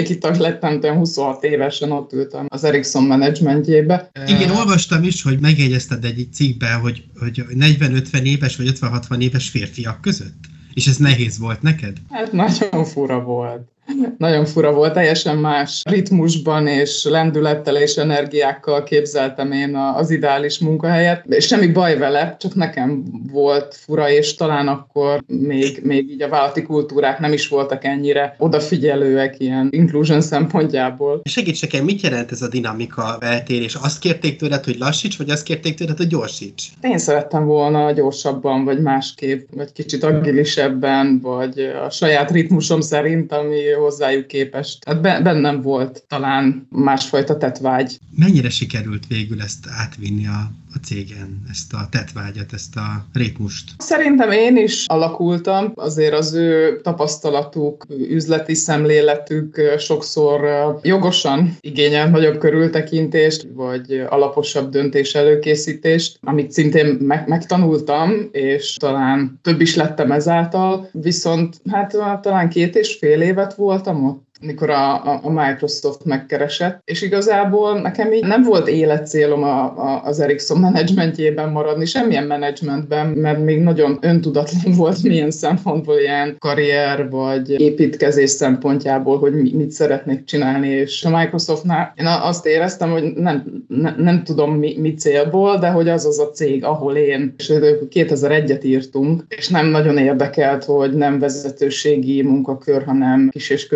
vezetőségi 0.09 0.19
tag 0.19 0.61
lettem, 0.61 0.97
26 0.97 1.45
évesen 1.45 1.93
ott 1.93 2.13
ültem 2.13 2.47
az 2.49 2.65
Ericsson 2.65 3.03
menedzsmentjébe. 3.05 4.11
Igen, 4.27 4.51
olvastam 4.51 5.03
is, 5.03 5.23
hogy 5.23 5.41
megjegyezted 5.41 6.05
egy 6.05 6.29
cikkben, 6.33 6.81
hogy, 6.81 7.05
hogy 7.19 7.45
40-50 7.51 8.23
éves 8.23 8.57
vagy 8.57 8.79
50-60 8.81 9.21
éves 9.21 9.49
férfiak 9.49 10.01
között. 10.01 10.45
És 10.75 10.87
ez 10.87 10.97
nehéz 10.97 11.39
volt 11.39 11.63
neked? 11.63 11.97
Hát 12.11 12.33
nagyon 12.33 12.85
fura 12.85 13.21
volt. 13.23 13.74
Nagyon 14.19 14.45
fura 14.45 14.73
volt, 14.73 14.93
teljesen 14.93 15.37
más 15.37 15.83
ritmusban 15.91 16.67
és 16.67 17.05
lendülettel 17.05 17.77
és 17.77 17.97
energiákkal 17.97 18.83
képzeltem 18.83 19.53
én 19.53 19.77
az 19.77 20.11
ideális 20.11 20.59
munkahelyet, 20.59 21.25
és 21.27 21.47
semmi 21.47 21.67
baj 21.67 21.99
vele, 21.99 22.37
csak 22.39 22.55
nekem 22.55 23.05
volt 23.33 23.75
fura, 23.75 24.11
és 24.11 24.35
talán 24.35 24.69
akkor 24.69 25.23
még, 25.27 25.81
még 25.83 26.11
így 26.11 26.23
a 26.23 26.29
vállalati 26.29 26.63
kultúrák 26.63 27.19
nem 27.19 27.33
is 27.33 27.49
voltak 27.49 27.85
ennyire 27.85 28.35
odafigyelőek 28.39 29.35
ilyen 29.39 29.69
inclusion 29.71 30.21
szempontjából. 30.21 31.21
Segíts 31.25 31.63
nekem, 31.63 31.85
mit 31.85 32.01
jelent 32.01 32.31
ez 32.31 32.43
a 32.43 32.49
dinamika 32.49 33.17
eltérés? 33.21 33.75
Azt 33.75 33.99
kérték 33.99 34.37
tőled, 34.37 34.65
hogy 34.65 34.77
lassíts, 34.79 35.17
vagy 35.17 35.31
azt 35.31 35.43
kérték 35.43 35.75
tőled, 35.75 35.97
hogy 35.97 36.07
gyorsíts? 36.07 36.63
Én 36.81 36.99
szerettem 36.99 37.45
volna 37.45 37.93
gyorsabban, 37.93 38.65
vagy 38.65 38.81
másképp, 38.83 39.49
vagy 39.55 39.73
kicsit 39.73 40.05
agilisebben, 40.05 41.21
vagy 41.23 41.59
a 41.87 41.91
saját 41.91 42.31
ritmusom 42.31 42.81
szerint, 42.81 43.33
ami 43.33 43.74
hozzájuk 43.75 44.27
képest. 44.27 44.85
Hát 44.85 45.01
bennem 45.01 45.61
volt 45.61 46.05
talán 46.09 46.67
másfajta 46.71 47.37
tetvágy. 47.37 47.99
Mennyire 48.17 48.51
sikerült 48.51 49.07
végül 49.07 49.41
ezt 49.41 49.67
átvinni 49.69 50.27
a, 50.27 50.51
a 50.75 50.79
cégen, 50.85 51.43
ezt 51.51 51.73
a 51.73 51.89
tetvágyat, 51.91 52.53
ezt 52.53 52.77
a 52.77 53.07
ritmust? 53.13 53.71
Szerintem 53.79 54.31
én 54.31 54.57
is 54.57 54.85
alakultam, 54.87 55.73
azért 55.75 56.15
az 56.15 56.35
ő 56.35 56.81
tapasztalatuk, 56.81 57.87
üzleti 58.09 58.55
szemléletük 58.55 59.61
sokszor 59.79 60.41
jogosan 60.83 61.57
igényel 61.61 62.09
nagyobb 62.11 62.39
körültekintést, 62.39 63.47
vagy 63.55 64.05
alaposabb 64.09 64.71
döntés 64.71 65.15
előkészítést, 65.15 66.19
amit 66.21 66.53
szintén 66.53 66.87
meg- 66.87 67.29
megtanultam, 67.29 68.29
és 68.33 68.77
talán 68.77 69.39
több 69.43 69.61
is 69.61 69.75
lettem 69.75 70.13
ezáltal, 70.13 70.89
viszont 70.93 71.61
hát 71.71 71.97
talán 72.23 72.49
két 72.49 72.77
és 72.77 72.95
fél 72.95 73.21
évet 73.21 73.55
voltam 73.65 74.05
ott, 74.05 74.24
mikor 74.45 74.71
a, 74.71 75.05
a, 75.05 75.21
a 75.23 75.31
Microsoft 75.31 76.05
megkeresett, 76.05 76.81
és 76.85 77.03
igazából 77.03 77.81
nekem 77.81 78.13
így 78.13 78.25
nem 78.25 78.43
volt 78.43 78.69
életcélom 78.69 79.43
a, 79.43 79.63
a, 79.63 80.03
az 80.05 80.21
Ericsson 80.21 80.59
menedzsmentjében 80.61 81.49
maradni, 81.49 81.85
semmilyen 81.85 82.25
menedzsmentben, 82.25 83.07
mert 83.07 83.45
még 83.45 83.63
nagyon 83.63 83.99
öntudatlan 84.01 84.75
volt 84.83 85.03
milyen 85.03 85.31
szempontból 85.31 85.99
ilyen 85.99 86.37
karrier 86.39 87.11
vagy 87.11 87.61
építkezés 87.61 88.31
szempontjából, 88.31 89.19
hogy 89.19 89.55
mit 89.55 89.71
szeretnék 89.71 90.25
csinálni, 90.25 90.69
és 90.69 91.05
a 91.05 91.19
Microsoftnál 91.19 91.93
én 91.97 92.07
azt 92.07 92.47
éreztem, 92.47 92.91
hogy 92.91 93.13
nem, 93.17 93.65
ne, 93.69 93.95
nem 93.97 94.25
tudom 94.25 94.53
mi, 94.53 94.77
mi 94.79 94.95
célból, 94.95 95.59
de 95.59 95.69
hogy 95.69 95.89
az 95.89 96.07
az 96.07 96.19
a 96.19 96.31
cég, 96.31 96.65
ahol 96.65 96.97
én, 96.97 97.35
és 97.39 97.53
2001-et 97.91 98.65
írtunk, 98.65 99.25
és 99.29 99.49
nem 99.49 99.67
nagyon 99.67 99.99
érdekelt, 99.99 100.65
hogy 100.65 100.93
nem 100.93 101.19
vezetőségi 101.19 102.23
munkakör, 102.23 102.85
hanem 102.85 103.29
kis 103.31 103.51
és 103.51 103.67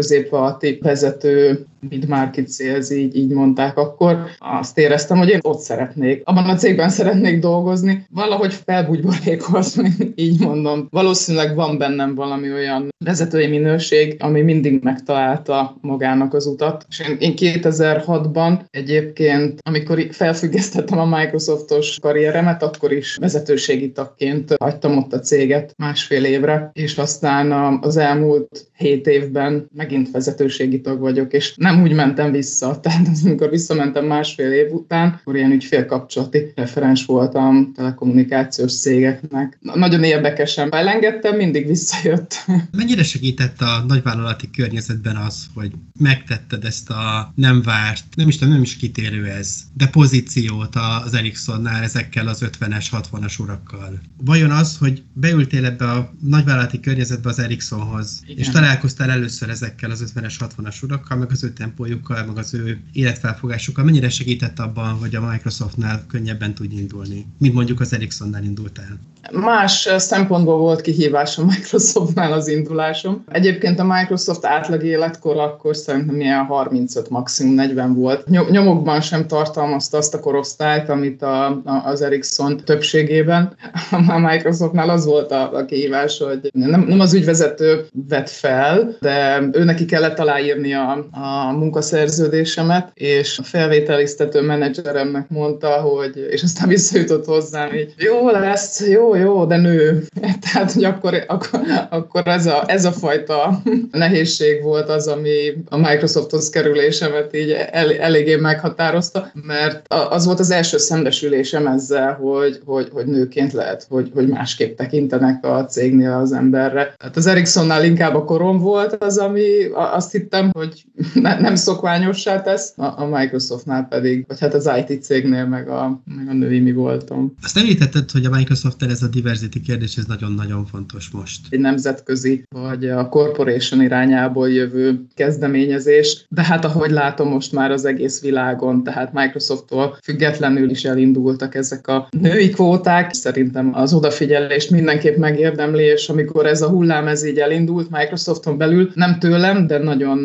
középvállalati 0.59 0.79
vezető 0.83 1.67
mid-market 1.89 2.53
sales, 2.53 2.91
így, 2.91 3.17
így 3.17 3.31
mondták 3.31 3.77
akkor, 3.77 4.19
azt 4.39 4.79
éreztem, 4.79 5.19
hogy 5.19 5.29
én 5.29 5.39
ott 5.43 5.59
szeretnék, 5.59 6.23
abban 6.25 6.49
a 6.49 6.55
cégben 6.55 6.89
szeretnék 6.89 7.39
dolgozni, 7.39 8.07
valahogy 8.11 8.55
felbugyborékozni, 8.65 9.93
így 10.15 10.41
mondom. 10.41 10.87
Valószínűleg 10.91 11.55
van 11.55 11.79
bennem 11.79 12.15
valami 12.15 12.53
olyan 12.53 12.89
vezetői 13.05 13.47
minőség, 13.47 14.17
ami 14.19 14.41
mindig 14.41 14.83
megtalálta 14.83 15.77
magának 15.81 16.35
az 16.35 16.47
utat. 16.47 16.87
És 16.89 17.01
én, 17.09 17.17
én 17.19 17.35
2006-ban 17.37 18.61
egyébként, 18.71 19.61
amikor 19.63 20.07
felfüggesztettem 20.11 20.99
a 20.99 21.19
Microsoftos 21.19 21.99
karrieremet, 22.01 22.63
akkor 22.63 22.93
is 22.93 23.17
vezetőségi 23.17 23.93
tagként 23.93 24.55
hagytam 24.59 24.97
ott 24.97 25.13
a 25.13 25.21
céget 25.21 25.75
másfél 25.77 26.25
évre, 26.25 26.71
és 26.73 26.97
aztán 26.97 27.79
az 27.83 27.97
elmúlt 27.97 28.67
hét 28.77 29.07
évben 29.07 29.69
megint 29.75 30.11
vezetőségi 30.11 30.81
tag 30.81 31.01
vagyok, 31.01 31.33
és 31.33 31.55
nem 31.57 31.68
úgy 31.77 31.93
mentem 31.93 32.31
vissza. 32.31 32.67
Tehát 32.81 33.09
amikor 33.25 33.51
visszamentem 33.51 34.07
másfél 34.07 34.53
év 34.53 34.73
után, 34.73 35.09
akkor 35.09 35.37
ilyen 35.37 35.53
ügyfélkapcsolati 35.53 36.53
referens 36.55 37.05
voltam 37.05 37.73
telekommunikációs 37.73 38.81
cégeknek. 38.81 39.59
Nagyon 39.61 40.03
érdekesen 40.03 40.75
elengedtem, 40.75 41.37
mindig 41.37 41.67
visszajött. 41.67 42.35
Mennyire 42.77 43.03
segített 43.03 43.61
a 43.61 43.85
nagyvállalati 43.89 44.51
környezetben 44.51 45.17
az, 45.17 45.47
hogy 45.55 45.73
megtetted 45.99 46.65
ezt 46.65 46.91
a 46.91 47.33
nem 47.35 47.63
várt, 47.63 48.05
nem 48.17 48.29
is 48.29 48.37
tudom, 48.37 48.53
nem 48.53 48.63
is 48.63 48.77
kitérő 48.77 49.27
ez, 49.27 49.57
de 49.75 49.87
pozíciót 49.87 50.75
az 51.05 51.15
Ericssonnál 51.15 51.83
ezekkel 51.83 52.29
az 52.29 52.45
50-es, 52.61 52.87
60-as 52.91 53.41
urakkal? 53.41 54.01
Vajon 54.25 54.51
az, 54.51 54.77
hogy 54.79 55.03
beültél 55.13 55.65
ebbe 55.65 55.91
a 55.91 56.13
nagyvállalati 56.21 56.81
környezetbe 56.81 57.29
az 57.29 57.39
Ericssonhoz, 57.39 58.23
Igen. 58.27 58.39
és 58.39 58.49
találkoztál 58.49 59.11
először 59.11 59.49
ezekkel 59.49 59.91
az 59.91 60.13
50-es, 60.15 60.35
60-as 60.39 60.83
urakkal, 60.83 61.19
meg 61.19 61.31
az 61.31 61.51
tempójukkal, 61.59 62.25
meg 62.25 62.37
az 62.37 62.55
ő 62.55 62.81
életfelfogásukkal, 62.93 63.85
mennyire 63.85 64.09
segített 64.09 64.59
abban, 64.59 64.95
hogy 64.95 65.15
a 65.15 65.31
Microsoftnál 65.31 66.07
könnyebben 66.07 66.55
tudj 66.55 66.77
indulni, 66.77 67.27
mint 67.39 67.55
mondjuk 67.55 67.81
az 67.81 67.93
Ericssonnál 67.93 68.45
indultál? 68.45 68.99
Más 69.33 69.89
szempontból 69.97 70.59
volt 70.59 70.81
kihívás 70.81 71.39
a 71.39 71.45
Microsoftnál 71.45 72.33
az 72.33 72.49
indulásom. 72.49 73.25
Egyébként 73.29 73.79
a 73.79 73.85
Microsoft 73.85 74.45
átlag 74.45 74.85
életkor 74.85 75.37
akkor 75.39 75.77
szerintem 75.77 76.21
ilyen 76.21 76.45
35, 76.45 77.11
maximum 77.11 77.55
40 77.55 77.95
volt. 77.95 78.27
Nyomokban 78.51 79.01
sem 79.01 79.27
tartalmazta 79.27 79.97
azt 79.97 80.15
a 80.15 80.21
korosztályt, 80.21 80.89
amit 80.89 81.23
a, 81.23 81.47
a, 81.47 81.83
az 81.85 82.03
Ericsson 82.03 82.57
többségében. 82.65 83.57
A 84.09 84.19
Microsoftnál 84.19 84.91
az 84.91 85.07
volt 85.07 85.31
a, 85.31 85.53
a 85.53 85.65
kihívás, 85.65 86.19
hogy 86.19 86.51
nem, 86.53 86.81
nem 86.81 87.01
az 87.01 87.15
ügyvezető 87.15 87.87
vett 88.09 88.29
fel, 88.29 88.97
de 89.01 89.49
ő 89.53 89.65
neki 89.65 89.85
kellett 89.85 90.19
aláírni 90.19 90.75
a, 90.75 91.09
a 91.11 91.53
munkaszerződésemet, 91.53 92.91
és 92.95 93.39
a 93.39 93.43
felvételiztető 93.43 94.41
menedzseremnek 94.41 95.29
mondta, 95.29 95.69
hogy, 95.69 96.27
és 96.31 96.43
aztán 96.43 96.69
visszajutott 96.69 97.25
hozzám, 97.25 97.69
hogy 97.69 97.95
jó 97.97 98.31
lesz, 98.31 98.89
jó, 98.89 99.15
jó, 99.19 99.45
de 99.45 99.57
nő. 99.57 100.07
Tehát, 100.53 100.73
hogy 100.73 100.85
akkor, 100.85 101.25
akkor, 101.27 101.61
akkor 101.91 102.23
ez, 102.25 102.47
a, 102.47 102.65
ez 102.67 102.85
a 102.85 102.93
fajta 102.93 103.63
nehézség 103.91 104.63
volt 104.63 104.89
az, 104.89 105.07
ami 105.07 105.55
a 105.69 105.77
Microsofthoz 105.77 106.51
kerülésemet 106.51 107.37
így 107.37 107.51
el, 107.71 107.93
eléggé 107.93 108.37
meghatározta, 108.37 109.33
mert 109.47 109.87
az 109.89 110.25
volt 110.25 110.41
az 110.41 110.51
első 110.51 110.79
szembesülésem 110.79 111.67
ezzel, 111.67 112.15
hogy, 112.15 112.61
hogy, 112.65 112.89
hogy 112.93 113.07
nőként 113.07 113.53
lehet, 113.53 113.87
hogy, 113.89 114.11
hogy 114.15 114.29
másképp 114.29 114.77
tekintenek 114.77 115.45
a 115.45 115.65
cégnél 115.65 116.13
az 116.13 116.33
emberre. 116.33 116.95
Hát 116.99 117.17
az 117.17 117.27
Ericssonnál 117.27 117.85
inkább 117.85 118.15
a 118.15 118.25
korom 118.25 118.59
volt 118.59 119.03
az, 119.03 119.19
ami 119.19 119.43
azt 119.75 120.13
hittem, 120.13 120.51
hogy 120.53 120.85
ne, 121.15 121.41
nem 121.41 121.55
szokványossá 121.55 122.41
tesz, 122.41 122.73
a, 122.77 122.85
a 122.85 123.09
Microsoftnál 123.13 123.87
pedig, 123.89 124.25
vagy 124.29 124.41
hát 124.41 124.55
az 124.55 124.71
IT 124.87 125.03
cégnél 125.03 125.47
meg 125.47 125.69
a, 125.69 126.01
meg 126.17 126.29
a 126.29 126.33
női 126.33 126.61
mi 126.61 126.73
voltam. 126.73 127.35
Azt 127.43 127.57
említetted, 127.57 128.11
hogy 128.11 128.25
a 128.25 128.31
Microsoft 128.31 128.83
ez 128.83 129.03
a 129.03 129.08
diversity 129.09 129.61
kérdés, 129.61 129.97
ez 129.97 130.05
nagyon-nagyon 130.05 130.67
fontos 130.67 131.11
most. 131.11 131.47
Egy 131.51 131.61
nemzetközi, 131.61 132.45
vagy 132.49 132.89
a 132.89 133.09
corporation 133.09 133.83
irányából 133.83 134.51
jövő 134.51 135.01
kezdeményezés, 135.15 136.27
de 136.29 136.43
hát 136.43 136.65
ahogy 136.65 136.91
látom 136.91 137.29
most 137.29 137.53
már 137.53 137.71
az 137.71 137.85
egész 137.85 138.21
világon, 138.21 138.83
tehát 138.83 139.13
Microsofttól 139.13 139.97
függetlenül 140.03 140.71
is 140.71 140.85
elindultak 140.85 141.55
ezek 141.55 141.87
a 141.89 142.09
női 142.11 142.49
kvóták. 142.49 143.13
Szerintem 143.13 143.71
az 143.75 143.93
odafigyelést 143.95 144.71
mindenképp 144.71 145.17
megérdemli, 145.17 145.83
és 145.83 146.09
amikor 146.09 146.47
ez 146.47 146.63
a 146.63 146.69
hullám 146.69 147.07
ez 147.07 147.25
így 147.25 147.39
elindult 147.39 147.91
Microsofton 147.91 148.59
belül, 148.59 148.91
nem 148.95 149.19
tőlem, 149.19 149.67
de 149.67 149.79
nagyon 149.79 150.19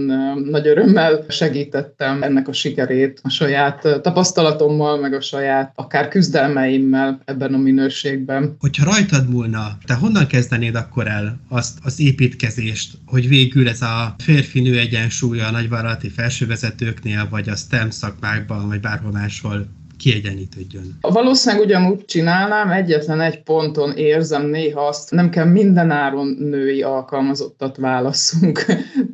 nagy 0.49 0.67
örömmel 0.67 1.25
segítettem 1.27 2.23
ennek 2.23 2.47
a 2.47 2.53
sikerét 2.53 3.19
a 3.23 3.29
saját 3.29 4.01
tapasztalatommal, 4.01 4.99
meg 4.99 5.13
a 5.13 5.21
saját 5.21 5.71
akár 5.75 6.07
küzdelmeimmel 6.07 7.21
ebben 7.25 7.53
a 7.53 7.57
minőségben. 7.57 8.55
Hogyha 8.63 8.85
rajtad 8.85 9.29
múlna, 9.29 9.77
te 9.85 9.93
honnan 9.93 10.27
kezdenéd 10.27 10.75
akkor 10.75 11.07
el 11.07 11.39
azt 11.49 11.77
az 11.83 11.99
építkezést, 11.99 12.97
hogy 13.05 13.27
végül 13.27 13.69
ez 13.69 13.81
a 13.81 14.15
férfi-nő 14.17 14.79
egyensúly 14.79 15.39
a 15.39 15.51
nagyvállalati 15.51 16.09
felsővezetőknél, 16.09 17.27
vagy 17.29 17.49
a 17.49 17.55
STEM 17.55 17.89
szakmákban, 17.89 18.67
vagy 18.67 18.79
bárhol 18.79 19.11
máshol 19.11 19.67
kiegyenlítődjön. 19.97 20.97
Valószínűleg 21.01 21.65
ugyanúgy 21.65 22.05
csinálnám, 22.05 22.71
egyetlen 22.71 23.21
egy 23.21 23.43
ponton 23.43 23.91
érzem 23.97 24.45
néha 24.45 24.87
azt, 24.87 25.11
nem 25.11 25.29
kell 25.29 25.45
minden 25.45 25.91
áron 25.91 26.27
női 26.39 26.81
alkalmazottat 26.81 27.77
válaszunk. 27.77 28.65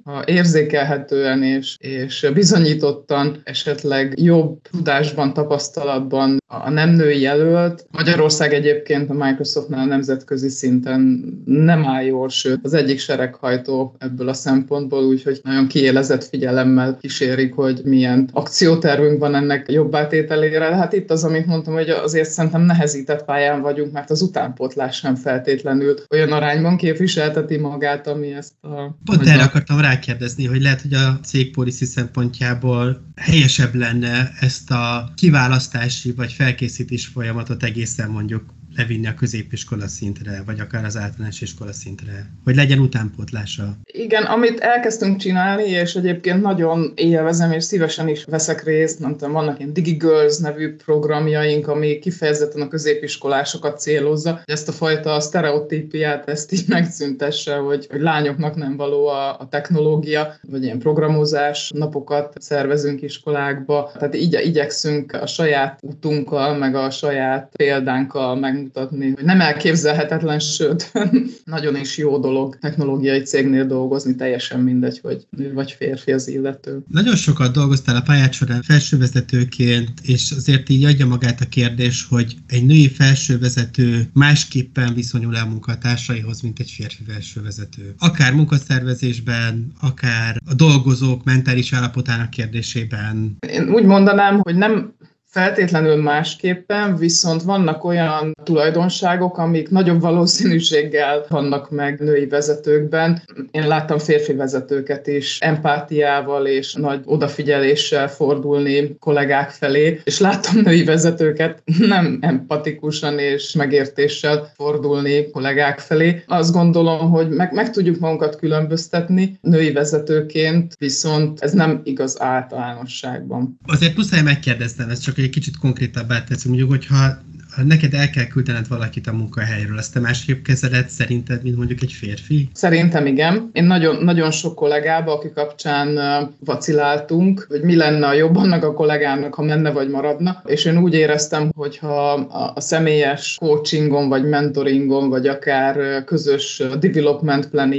Ha 0.09 0.23
érzékelhetően 0.25 1.43
és, 1.43 1.75
és 1.79 2.29
bizonyítottan 2.33 3.41
esetleg 3.43 4.13
jobb 4.21 4.61
tudásban, 4.71 5.33
tapasztalatban 5.33 6.37
a 6.47 6.69
nem 6.69 6.89
női 6.89 7.21
jelölt. 7.21 7.85
Magyarország 7.91 8.53
egyébként 8.53 9.09
a 9.09 9.13
Microsoftnál 9.13 9.85
nemzetközi 9.85 10.49
szinten 10.49 11.23
nem 11.45 11.85
áll 11.85 12.03
jól, 12.03 12.29
sőt 12.29 12.59
az 12.63 12.73
egyik 12.73 12.99
sereghajtó 12.99 13.95
ebből 13.97 14.29
a 14.29 14.33
szempontból, 14.33 15.03
úgyhogy 15.03 15.39
nagyon 15.43 15.67
kiélezett 15.67 16.23
figyelemmel 16.23 16.97
kísérik, 17.01 17.53
hogy 17.53 17.81
milyen 17.83 18.29
akciótervünk 18.33 19.19
van 19.19 19.35
ennek 19.35 19.71
jobb 19.71 19.95
átételére 19.95 20.75
hát 20.75 20.93
itt 20.93 21.11
az, 21.11 21.23
amit 21.23 21.45
mondtam, 21.45 21.73
hogy 21.73 21.89
azért 21.89 22.29
szerintem 22.29 22.61
nehezített 22.61 23.25
pályán 23.25 23.61
vagyunk, 23.61 23.91
mert 23.91 24.09
az 24.09 24.21
utánpótlás 24.21 24.95
sem 24.95 25.15
feltétlenül 25.15 25.95
olyan 26.09 26.31
arányban 26.31 26.77
képviselteti 26.77 27.57
magát, 27.57 28.07
ami 28.07 28.33
ezt 28.33 28.53
a... 28.61 28.97
Pont 29.05 29.27
erre 29.27 29.43
akartam 29.43 29.79
rákérdezni, 29.99 30.45
hogy 30.45 30.61
lehet, 30.61 30.81
hogy 30.81 30.93
a 30.93 31.19
cég 31.19 31.51
policy 31.51 31.85
szempontjából 31.85 33.11
helyesebb 33.15 33.75
lenne 33.75 34.31
ezt 34.39 34.71
a 34.71 35.11
kiválasztási 35.15 36.11
vagy 36.11 36.33
felkészítés 36.33 37.05
folyamatot 37.05 37.63
egészen 37.63 38.09
mondjuk 38.09 38.43
levinni 38.79 39.07
a 39.07 39.13
középiskola 39.13 39.87
szintre, 39.87 40.43
vagy 40.45 40.59
akár 40.59 40.85
az 40.85 40.97
általános 40.97 41.41
iskola 41.41 41.73
szintre, 41.73 42.29
hogy 42.43 42.55
legyen 42.55 42.79
utánpótlása. 42.79 43.77
Igen, 43.83 44.23
amit 44.23 44.59
elkezdtünk 44.59 45.17
csinálni, 45.17 45.63
és 45.63 45.93
egyébként 45.95 46.41
nagyon 46.41 46.91
élvezem, 46.95 47.51
és 47.51 47.63
szívesen 47.63 48.07
is 48.07 48.23
veszek 48.23 48.63
részt, 48.63 48.99
nem 48.99 49.11
tudom, 49.11 49.33
vannak 49.33 49.59
ilyen 49.59 49.73
DigiGirls 49.73 50.37
nevű 50.37 50.75
programjaink, 50.75 51.67
ami 51.67 51.99
kifejezetten 51.99 52.61
a 52.61 52.67
középiskolásokat 52.67 53.79
célozza, 53.79 54.41
ezt 54.45 54.67
a 54.67 54.71
fajta 54.71 55.19
sztereotípiát 55.19 56.29
ezt 56.29 56.51
így 56.51 56.63
megszüntesse, 56.67 57.55
hogy, 57.55 57.87
hogy 57.89 58.01
lányoknak 58.01 58.55
nem 58.55 58.77
való 58.77 59.07
a, 59.07 59.39
a 59.39 59.47
technológia, 59.49 60.33
vagy 60.41 60.63
ilyen 60.63 60.79
programozás 60.79 61.71
napokat 61.75 62.33
szervezünk 62.37 63.01
iskolákba. 63.01 63.91
Tehát 63.97 64.15
így 64.15 64.39
igyekszünk 64.43 65.13
a 65.13 65.25
saját 65.25 65.79
utunkkal, 65.81 66.57
meg 66.57 66.75
a 66.75 66.89
saját 66.89 67.51
példánkkal 67.55 68.35
meg 68.35 68.68
megnyugtatni, 68.73 69.13
hogy 69.15 69.25
nem 69.25 69.41
elképzelhetetlen, 69.41 70.39
sőt, 70.39 70.91
nagyon 71.45 71.75
is 71.75 71.97
jó 71.97 72.17
dolog 72.17 72.57
technológiai 72.59 73.21
cégnél 73.21 73.65
dolgozni, 73.65 74.15
teljesen 74.15 74.59
mindegy, 74.59 74.99
hogy 75.01 75.27
nő 75.29 75.53
vagy 75.53 75.71
férfi 75.71 76.11
az 76.11 76.27
illető. 76.27 76.79
Nagyon 76.87 77.15
sokat 77.15 77.53
dolgoztál 77.53 77.95
a 77.95 78.01
pályát 78.01 78.33
során 78.33 78.61
felsővezetőként, 78.61 79.89
és 80.03 80.31
azért 80.31 80.69
így 80.69 80.85
adja 80.85 81.05
magát 81.05 81.41
a 81.41 81.45
kérdés, 81.49 82.07
hogy 82.09 82.35
egy 82.47 82.65
női 82.65 82.89
felsővezető 82.89 84.09
másképpen 84.13 84.93
viszonyul 84.93 85.37
el 85.37 85.45
munkatársaihoz, 85.45 86.41
mint 86.41 86.59
egy 86.59 86.69
férfi 86.69 87.03
felsővezető. 87.07 87.93
Akár 87.97 88.33
munkaszervezésben, 88.33 89.71
akár 89.81 90.37
a 90.45 90.53
dolgozók 90.53 91.23
mentális 91.23 91.73
állapotának 91.73 92.29
kérdésében. 92.29 93.37
Én 93.47 93.69
úgy 93.69 93.83
mondanám, 93.83 94.39
hogy 94.39 94.55
nem 94.55 94.93
feltétlenül 95.29 95.95
másképpen, 95.95 96.95
viszont 96.95 97.41
vannak 97.41 97.83
olyan 97.83 98.35
tulajdonságok, 98.43 99.37
amik 99.37 99.69
nagyobb 99.69 100.01
valószínűséggel 100.01 101.25
vannak 101.29 101.69
meg 101.69 101.99
női 101.99 102.27
vezetőkben. 102.27 103.21
Én 103.51 103.67
láttam 103.67 103.97
férfi 103.97 104.33
vezetőket 104.33 105.07
is 105.07 105.37
empátiával 105.39 106.45
és 106.45 106.73
nagy 106.73 107.01
odafigyeléssel 107.05 108.07
fordulni 108.07 108.97
kollégák 108.99 109.49
felé, 109.49 110.01
és 110.03 110.19
láttam 110.19 110.61
női 110.61 110.83
vezetőket 110.83 111.61
nem 111.77 112.17
empatikusan 112.21 113.19
és 113.19 113.53
megértéssel 113.53 114.51
fordulni 114.55 115.29
kollégák 115.29 115.79
felé. 115.79 116.23
Azt 116.27 116.53
gondolom, 116.53 117.09
hogy 117.09 117.29
meg, 117.29 117.53
meg 117.53 117.71
tudjuk 117.71 117.99
magunkat 117.99 118.35
különböztetni 118.35 119.37
női 119.41 119.71
vezetőként, 119.71 120.75
viszont 120.79 121.39
ez 121.41 121.51
nem 121.51 121.81
igaz 121.83 122.21
általánosságban. 122.21 123.57
Azért 123.65 123.95
muszáj 123.95 124.21
megkérdeznem, 124.21 124.89
ez 124.89 124.99
csak 124.99 125.17
hogy 125.19 125.27
egy 125.27 125.33
kicsit 125.33 125.57
konkrétabbá 125.57 126.23
teszünk, 126.23 126.55
mondjuk, 126.55 126.69
hogyha 126.69 126.95
ha 126.95 127.21
neked 127.65 127.93
el 127.93 128.09
kell 128.09 128.25
küldened 128.25 128.67
valakit 128.67 129.07
a 129.07 129.13
munkahelyről, 129.13 129.77
azt 129.77 129.93
te 129.93 129.99
másképp 129.99 130.43
kezeled 130.43 130.89
szerinted, 130.89 131.43
mint 131.43 131.57
mondjuk 131.57 131.81
egy 131.81 131.91
férfi? 131.91 132.49
Szerintem 132.53 133.05
igen. 133.05 133.49
Én 133.53 133.63
nagyon, 133.63 134.03
nagyon 134.03 134.31
sok 134.31 134.55
kollégába, 134.55 135.13
aki 135.13 135.31
kapcsán 135.33 135.99
vaciláltunk, 136.45 137.45
hogy 137.49 137.61
mi 137.61 137.75
lenne 137.75 138.07
a 138.07 138.13
jobb 138.13 138.35
annak 138.35 138.63
a 138.63 138.73
kollégának, 138.73 139.33
ha 139.33 139.43
menne 139.43 139.71
vagy 139.71 139.89
maradna, 139.89 140.41
és 140.45 140.65
én 140.65 140.77
úgy 140.77 140.93
éreztem, 140.93 141.49
hogy 141.55 141.77
ha 141.77 142.11
a 142.55 142.61
személyes 142.61 143.37
coachingon, 143.39 144.09
vagy 144.09 144.29
mentoringon, 144.29 145.09
vagy 145.09 145.27
akár 145.27 146.03
közös 146.03 146.63
development 146.79 147.49
plan 147.49 147.73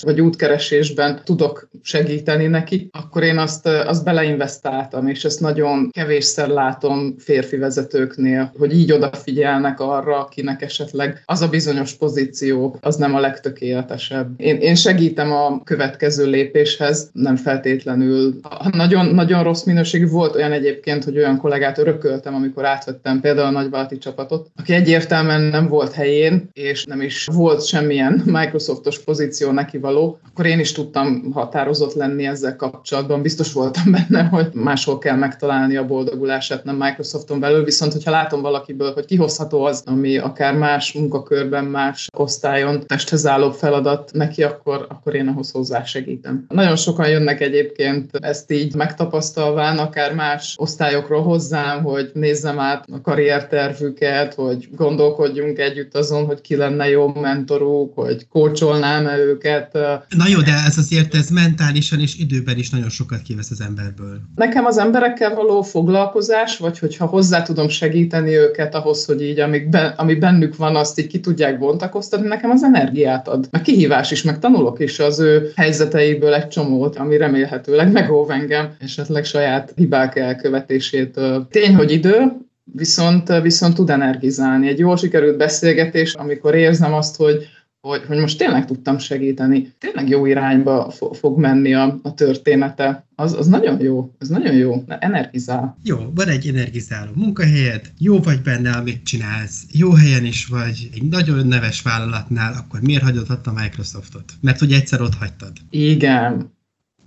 vagy 0.00 0.20
útkeresésben 0.20 1.20
tudok 1.24 1.68
segíteni 1.82 2.46
neki, 2.46 2.88
akkor 2.92 3.22
én 3.22 3.38
azt, 3.38 3.66
azt 3.66 4.04
beleinvestáltam, 4.04 5.06
és 5.06 5.24
ezt 5.24 5.40
nagyon 5.40 5.90
kevésszer 5.90 6.48
látom 6.48 7.14
férfi 7.18 7.56
vezetőknél, 7.56 8.52
hogy 8.58 8.78
így 8.78 8.92
oda 8.92 9.12
odafigyelnek 9.24 9.80
arra, 9.80 10.18
akinek 10.18 10.62
esetleg 10.62 11.22
az 11.24 11.40
a 11.42 11.48
bizonyos 11.48 11.92
pozíció 11.92 12.76
az 12.80 12.96
nem 12.96 13.14
a 13.14 13.20
legtökéletesebb. 13.20 14.40
Én, 14.40 14.56
én 14.56 14.74
segítem 14.74 15.32
a 15.32 15.62
következő 15.62 16.26
lépéshez, 16.26 17.10
nem 17.12 17.36
feltétlenül. 17.36 18.40
Nagyon, 18.72 19.06
nagyon 19.06 19.42
rossz 19.42 19.62
minőségű 19.62 20.06
volt 20.06 20.34
olyan 20.34 20.52
egyébként, 20.52 21.04
hogy 21.04 21.16
olyan 21.16 21.38
kollégát 21.38 21.78
örököltem, 21.78 22.34
amikor 22.34 22.64
átvettem 22.64 23.20
például 23.20 23.46
a 23.46 23.50
nagyvállalati 23.50 23.98
csapatot, 23.98 24.50
aki 24.56 24.72
egyértelműen 24.72 25.40
nem 25.40 25.68
volt 25.68 25.92
helyén, 25.92 26.48
és 26.52 26.84
nem 26.84 27.00
is 27.00 27.28
volt 27.32 27.66
semmilyen 27.66 28.22
Microsoftos 28.24 28.98
pozíció 28.98 29.50
neki 29.50 29.78
való, 29.78 30.18
akkor 30.28 30.46
én 30.46 30.58
is 30.58 30.72
tudtam 30.72 31.32
határozott 31.32 31.94
lenni 31.94 32.26
ezzel 32.26 32.56
kapcsolatban. 32.56 33.22
Biztos 33.22 33.52
voltam 33.52 33.84
benne, 33.90 34.22
hogy 34.22 34.48
máshol 34.52 34.98
kell 34.98 35.16
megtalálni 35.16 35.76
a 35.76 35.86
boldogulását, 35.86 36.64
nem 36.64 36.76
Microsofton 36.76 37.40
belül, 37.40 37.64
viszont 37.64 37.92
hogyha 37.92 38.10
látom 38.10 38.40
valakiből, 38.40 38.92
hogy 38.92 39.03
hogy 39.04 39.16
kihozható 39.16 39.64
az, 39.64 39.82
ami 39.86 40.18
akár 40.18 40.54
más 40.54 40.92
munkakörben, 40.92 41.64
más 41.64 42.08
osztályon 42.16 42.86
testhez 42.86 43.26
álló 43.26 43.50
feladat 43.50 44.10
neki, 44.12 44.42
akkor, 44.42 44.86
akkor 44.88 45.14
én 45.14 45.28
ahhoz 45.28 45.50
hozzá 45.50 45.84
segítem. 45.84 46.44
Nagyon 46.48 46.76
sokan 46.76 47.08
jönnek 47.08 47.40
egyébként 47.40 48.16
ezt 48.16 48.52
így 48.52 48.74
megtapasztalván, 48.74 49.78
akár 49.78 50.14
más 50.14 50.54
osztályokról 50.58 51.22
hozzám, 51.22 51.82
hogy 51.82 52.10
nézzem 52.14 52.58
át 52.58 52.84
a 52.92 53.00
karriertervüket, 53.00 54.34
hogy 54.34 54.68
gondolkodjunk 54.76 55.58
együtt 55.58 55.94
azon, 55.94 56.24
hogy 56.26 56.40
ki 56.40 56.56
lenne 56.56 56.88
jó 56.88 57.08
mentoruk, 57.08 57.94
hogy 57.94 58.28
kócsolnám-e 58.28 59.16
őket. 59.18 59.72
Na 60.08 60.28
jó, 60.28 60.40
de 60.40 60.52
ez 60.66 60.78
azért 60.78 61.14
ez 61.14 61.28
mentálisan 61.28 62.00
és 62.00 62.18
időben 62.18 62.58
is 62.58 62.70
nagyon 62.70 62.88
sokat 62.88 63.22
kivesz 63.22 63.50
az 63.50 63.60
emberből. 63.60 64.20
Nekem 64.34 64.64
az 64.64 64.78
emberekkel 64.78 65.34
való 65.34 65.62
foglalkozás, 65.62 66.58
vagy 66.58 66.78
hogyha 66.78 67.06
hozzá 67.06 67.42
tudom 67.42 67.68
segíteni 67.68 68.36
őket 68.36 68.74
ahhoz, 68.74 68.93
ahhoz, 68.94 69.04
hogy 69.04 69.22
így 69.22 69.40
amik 69.40 69.68
ben, 69.68 69.92
ami 69.96 70.14
bennük 70.14 70.56
van, 70.56 70.76
azt 70.76 70.98
így 70.98 71.06
ki 71.06 71.20
tudják 71.20 71.58
bontakoztatni, 71.58 72.26
nekem 72.26 72.50
az 72.50 72.62
energiát 72.62 73.28
ad. 73.28 73.48
Meg 73.50 73.62
kihívás 73.62 74.10
is, 74.10 74.22
meg 74.22 74.38
tanulok 74.38 74.80
is 74.80 74.98
az 74.98 75.20
ő 75.20 75.52
helyzeteiből 75.56 76.34
egy 76.34 76.48
csomót, 76.48 76.96
ami 76.96 77.16
remélhetőleg 77.16 77.92
megóv 77.92 78.30
engem, 78.30 78.74
esetleg 78.78 79.24
saját 79.24 79.72
hibák 79.76 80.16
elkövetésétől. 80.16 81.46
Tény, 81.50 81.74
hogy 81.74 81.92
idő, 81.92 82.32
viszont, 82.64 83.40
viszont 83.42 83.74
tud 83.74 83.90
energizálni. 83.90 84.68
Egy 84.68 84.78
jól 84.78 84.96
sikerült 84.96 85.36
beszélgetés, 85.36 86.14
amikor 86.14 86.54
érzem 86.54 86.92
azt, 86.92 87.16
hogy 87.16 87.48
hogy, 87.84 88.04
hogy 88.06 88.18
most 88.18 88.38
tényleg 88.38 88.66
tudtam 88.66 88.98
segíteni, 88.98 89.72
tényleg 89.78 90.08
jó 90.08 90.26
irányba 90.26 90.90
fog 91.12 91.38
menni 91.38 91.74
a, 91.74 91.98
a 92.02 92.14
története. 92.14 93.06
Az, 93.14 93.32
az 93.32 93.46
nagyon 93.46 93.80
jó, 93.80 94.14
ez 94.18 94.28
nagyon 94.28 94.54
jó, 94.54 94.84
energizál. 94.86 95.76
Jó, 95.82 95.96
van 96.14 96.28
egy 96.28 96.48
energizáló 96.48 97.10
munkahelyed, 97.14 97.92
jó 97.98 98.18
vagy 98.18 98.42
benne, 98.42 98.70
amit 98.70 99.04
csinálsz, 99.04 99.66
jó 99.72 99.90
helyen 99.90 100.24
is 100.24 100.46
vagy, 100.46 100.90
egy 100.94 101.08
nagyon 101.08 101.46
neves 101.46 101.82
vállalatnál, 101.82 102.52
akkor 102.52 102.80
miért 102.80 103.02
hagyod 103.02 103.30
ott 103.30 103.46
a 103.46 103.52
Microsoftot? 103.52 104.32
Mert 104.40 104.58
hogy 104.58 104.72
egyszer 104.72 105.00
ott 105.00 105.14
hagytad. 105.14 105.52
Igen, 105.70 106.52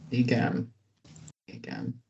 igen, 0.10 0.74
igen. 1.46 2.06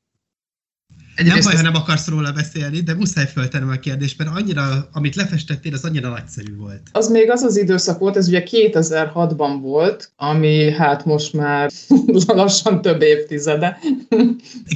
Egyrészt 1.17 1.43
nem 1.43 1.53
baj, 1.53 1.55
ha 1.55 1.71
nem 1.71 1.81
akarsz 1.81 2.07
róla 2.07 2.31
beszélni, 2.31 2.79
de 2.79 2.93
muszáj 2.93 3.27
föltennem 3.27 3.69
a 3.69 3.79
kérdést, 3.79 4.17
mert 4.17 4.29
annyira, 4.35 4.89
amit 4.91 5.15
lefestettél, 5.15 5.73
az 5.73 5.83
annyira 5.83 6.09
nagyszerű 6.09 6.55
volt. 6.55 6.81
Az 6.91 7.09
még 7.09 7.29
az 7.29 7.41
az 7.41 7.57
időszak 7.57 7.99
volt, 7.99 8.17
ez 8.17 8.27
ugye 8.27 8.43
2006-ban 8.45 9.57
volt, 9.61 10.11
ami 10.15 10.71
hát 10.71 11.05
most 11.05 11.33
már 11.33 11.69
lassan 12.25 12.81
több 12.81 13.01
évtizede. 13.01 13.79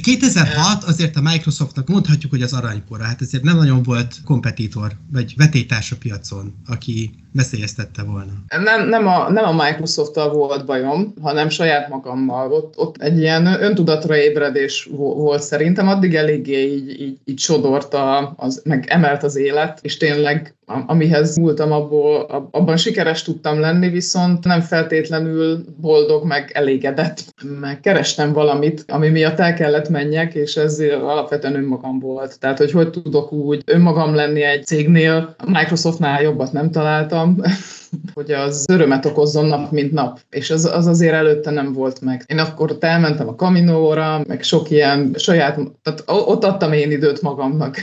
2006 0.02 0.84
azért 0.84 1.16
a 1.16 1.20
Microsoftnak 1.20 1.88
mondhatjuk, 1.88 2.30
hogy 2.30 2.42
az 2.42 2.52
aranykora, 2.52 3.04
hát 3.04 3.20
ezért 3.20 3.42
nem 3.42 3.56
nagyon 3.56 3.82
volt 3.82 4.14
kompetitor, 4.24 4.92
vagy 5.12 5.34
vetétárs 5.36 5.92
a 5.92 5.96
piacon, 5.96 6.54
aki 6.66 7.10
veszélyeztette 7.32 8.02
volna. 8.02 8.32
Nem, 8.62 8.88
nem, 8.88 9.06
a, 9.06 9.30
nem 9.30 9.44
a 9.44 9.64
Microsoft-tal 9.64 10.32
volt 10.32 10.66
bajom, 10.66 11.14
hanem 11.20 11.48
saját 11.48 11.88
magammal. 11.88 12.52
Ott, 12.52 12.76
ott 12.76 12.96
egy 13.02 13.18
ilyen 13.18 13.46
öntudatra 13.46 14.16
ébredés 14.16 14.88
volt 14.96 15.42
szerintem, 15.42 15.88
addig 15.88 16.14
eléggé 16.32 16.72
így, 16.72 17.00
így, 17.00 17.18
így 17.24 17.38
sodort, 17.38 17.94
a, 17.94 18.34
az, 18.36 18.62
meg 18.64 18.84
emelt 18.88 19.22
az 19.22 19.36
élet, 19.36 19.78
és 19.82 19.96
tényleg 19.96 20.54
amihez 20.86 21.36
múltam, 21.36 21.72
abból, 21.72 22.48
abban 22.50 22.76
sikeres 22.76 23.22
tudtam 23.22 23.60
lenni, 23.60 23.88
viszont 23.88 24.44
nem 24.44 24.60
feltétlenül 24.60 25.64
boldog, 25.80 26.24
meg 26.24 26.50
elégedett. 26.54 27.24
Meg 27.60 27.80
kerestem 27.80 28.32
valamit, 28.32 28.84
ami 28.88 29.08
miatt 29.08 29.38
el 29.38 29.54
kellett 29.54 29.88
menjek, 29.88 30.34
és 30.34 30.56
ez 30.56 30.78
alapvetően 30.80 31.54
önmagam 31.54 31.98
volt. 31.98 32.38
Tehát, 32.38 32.58
hogy 32.58 32.70
hogy 32.70 32.90
tudok 32.90 33.32
úgy 33.32 33.62
önmagam 33.66 34.14
lenni 34.14 34.42
egy 34.42 34.64
cégnél, 34.64 35.34
Microsoftnál 35.46 36.22
jobbat 36.22 36.52
nem 36.52 36.70
találtam, 36.70 37.36
hogy 38.14 38.30
az 38.30 38.64
örömet 38.68 39.04
okozzon 39.04 39.46
nap, 39.46 39.70
mint 39.70 39.92
nap. 39.92 40.20
És 40.30 40.50
az, 40.50 40.64
az 40.64 40.86
azért 40.86 41.14
előtte 41.14 41.50
nem 41.50 41.72
volt 41.72 42.00
meg. 42.00 42.24
Én 42.26 42.38
akkor 42.38 42.70
ott 42.70 42.84
elmentem 42.84 43.28
a 43.28 43.34
Kaminóra, 43.34 44.22
meg 44.26 44.42
sok 44.42 44.70
ilyen 44.70 45.14
saját, 45.18 45.58
tehát 45.82 46.02
ott 46.06 46.44
adtam 46.44 46.72
én 46.72 46.90
időt 46.90 47.22
magamnak 47.22 47.76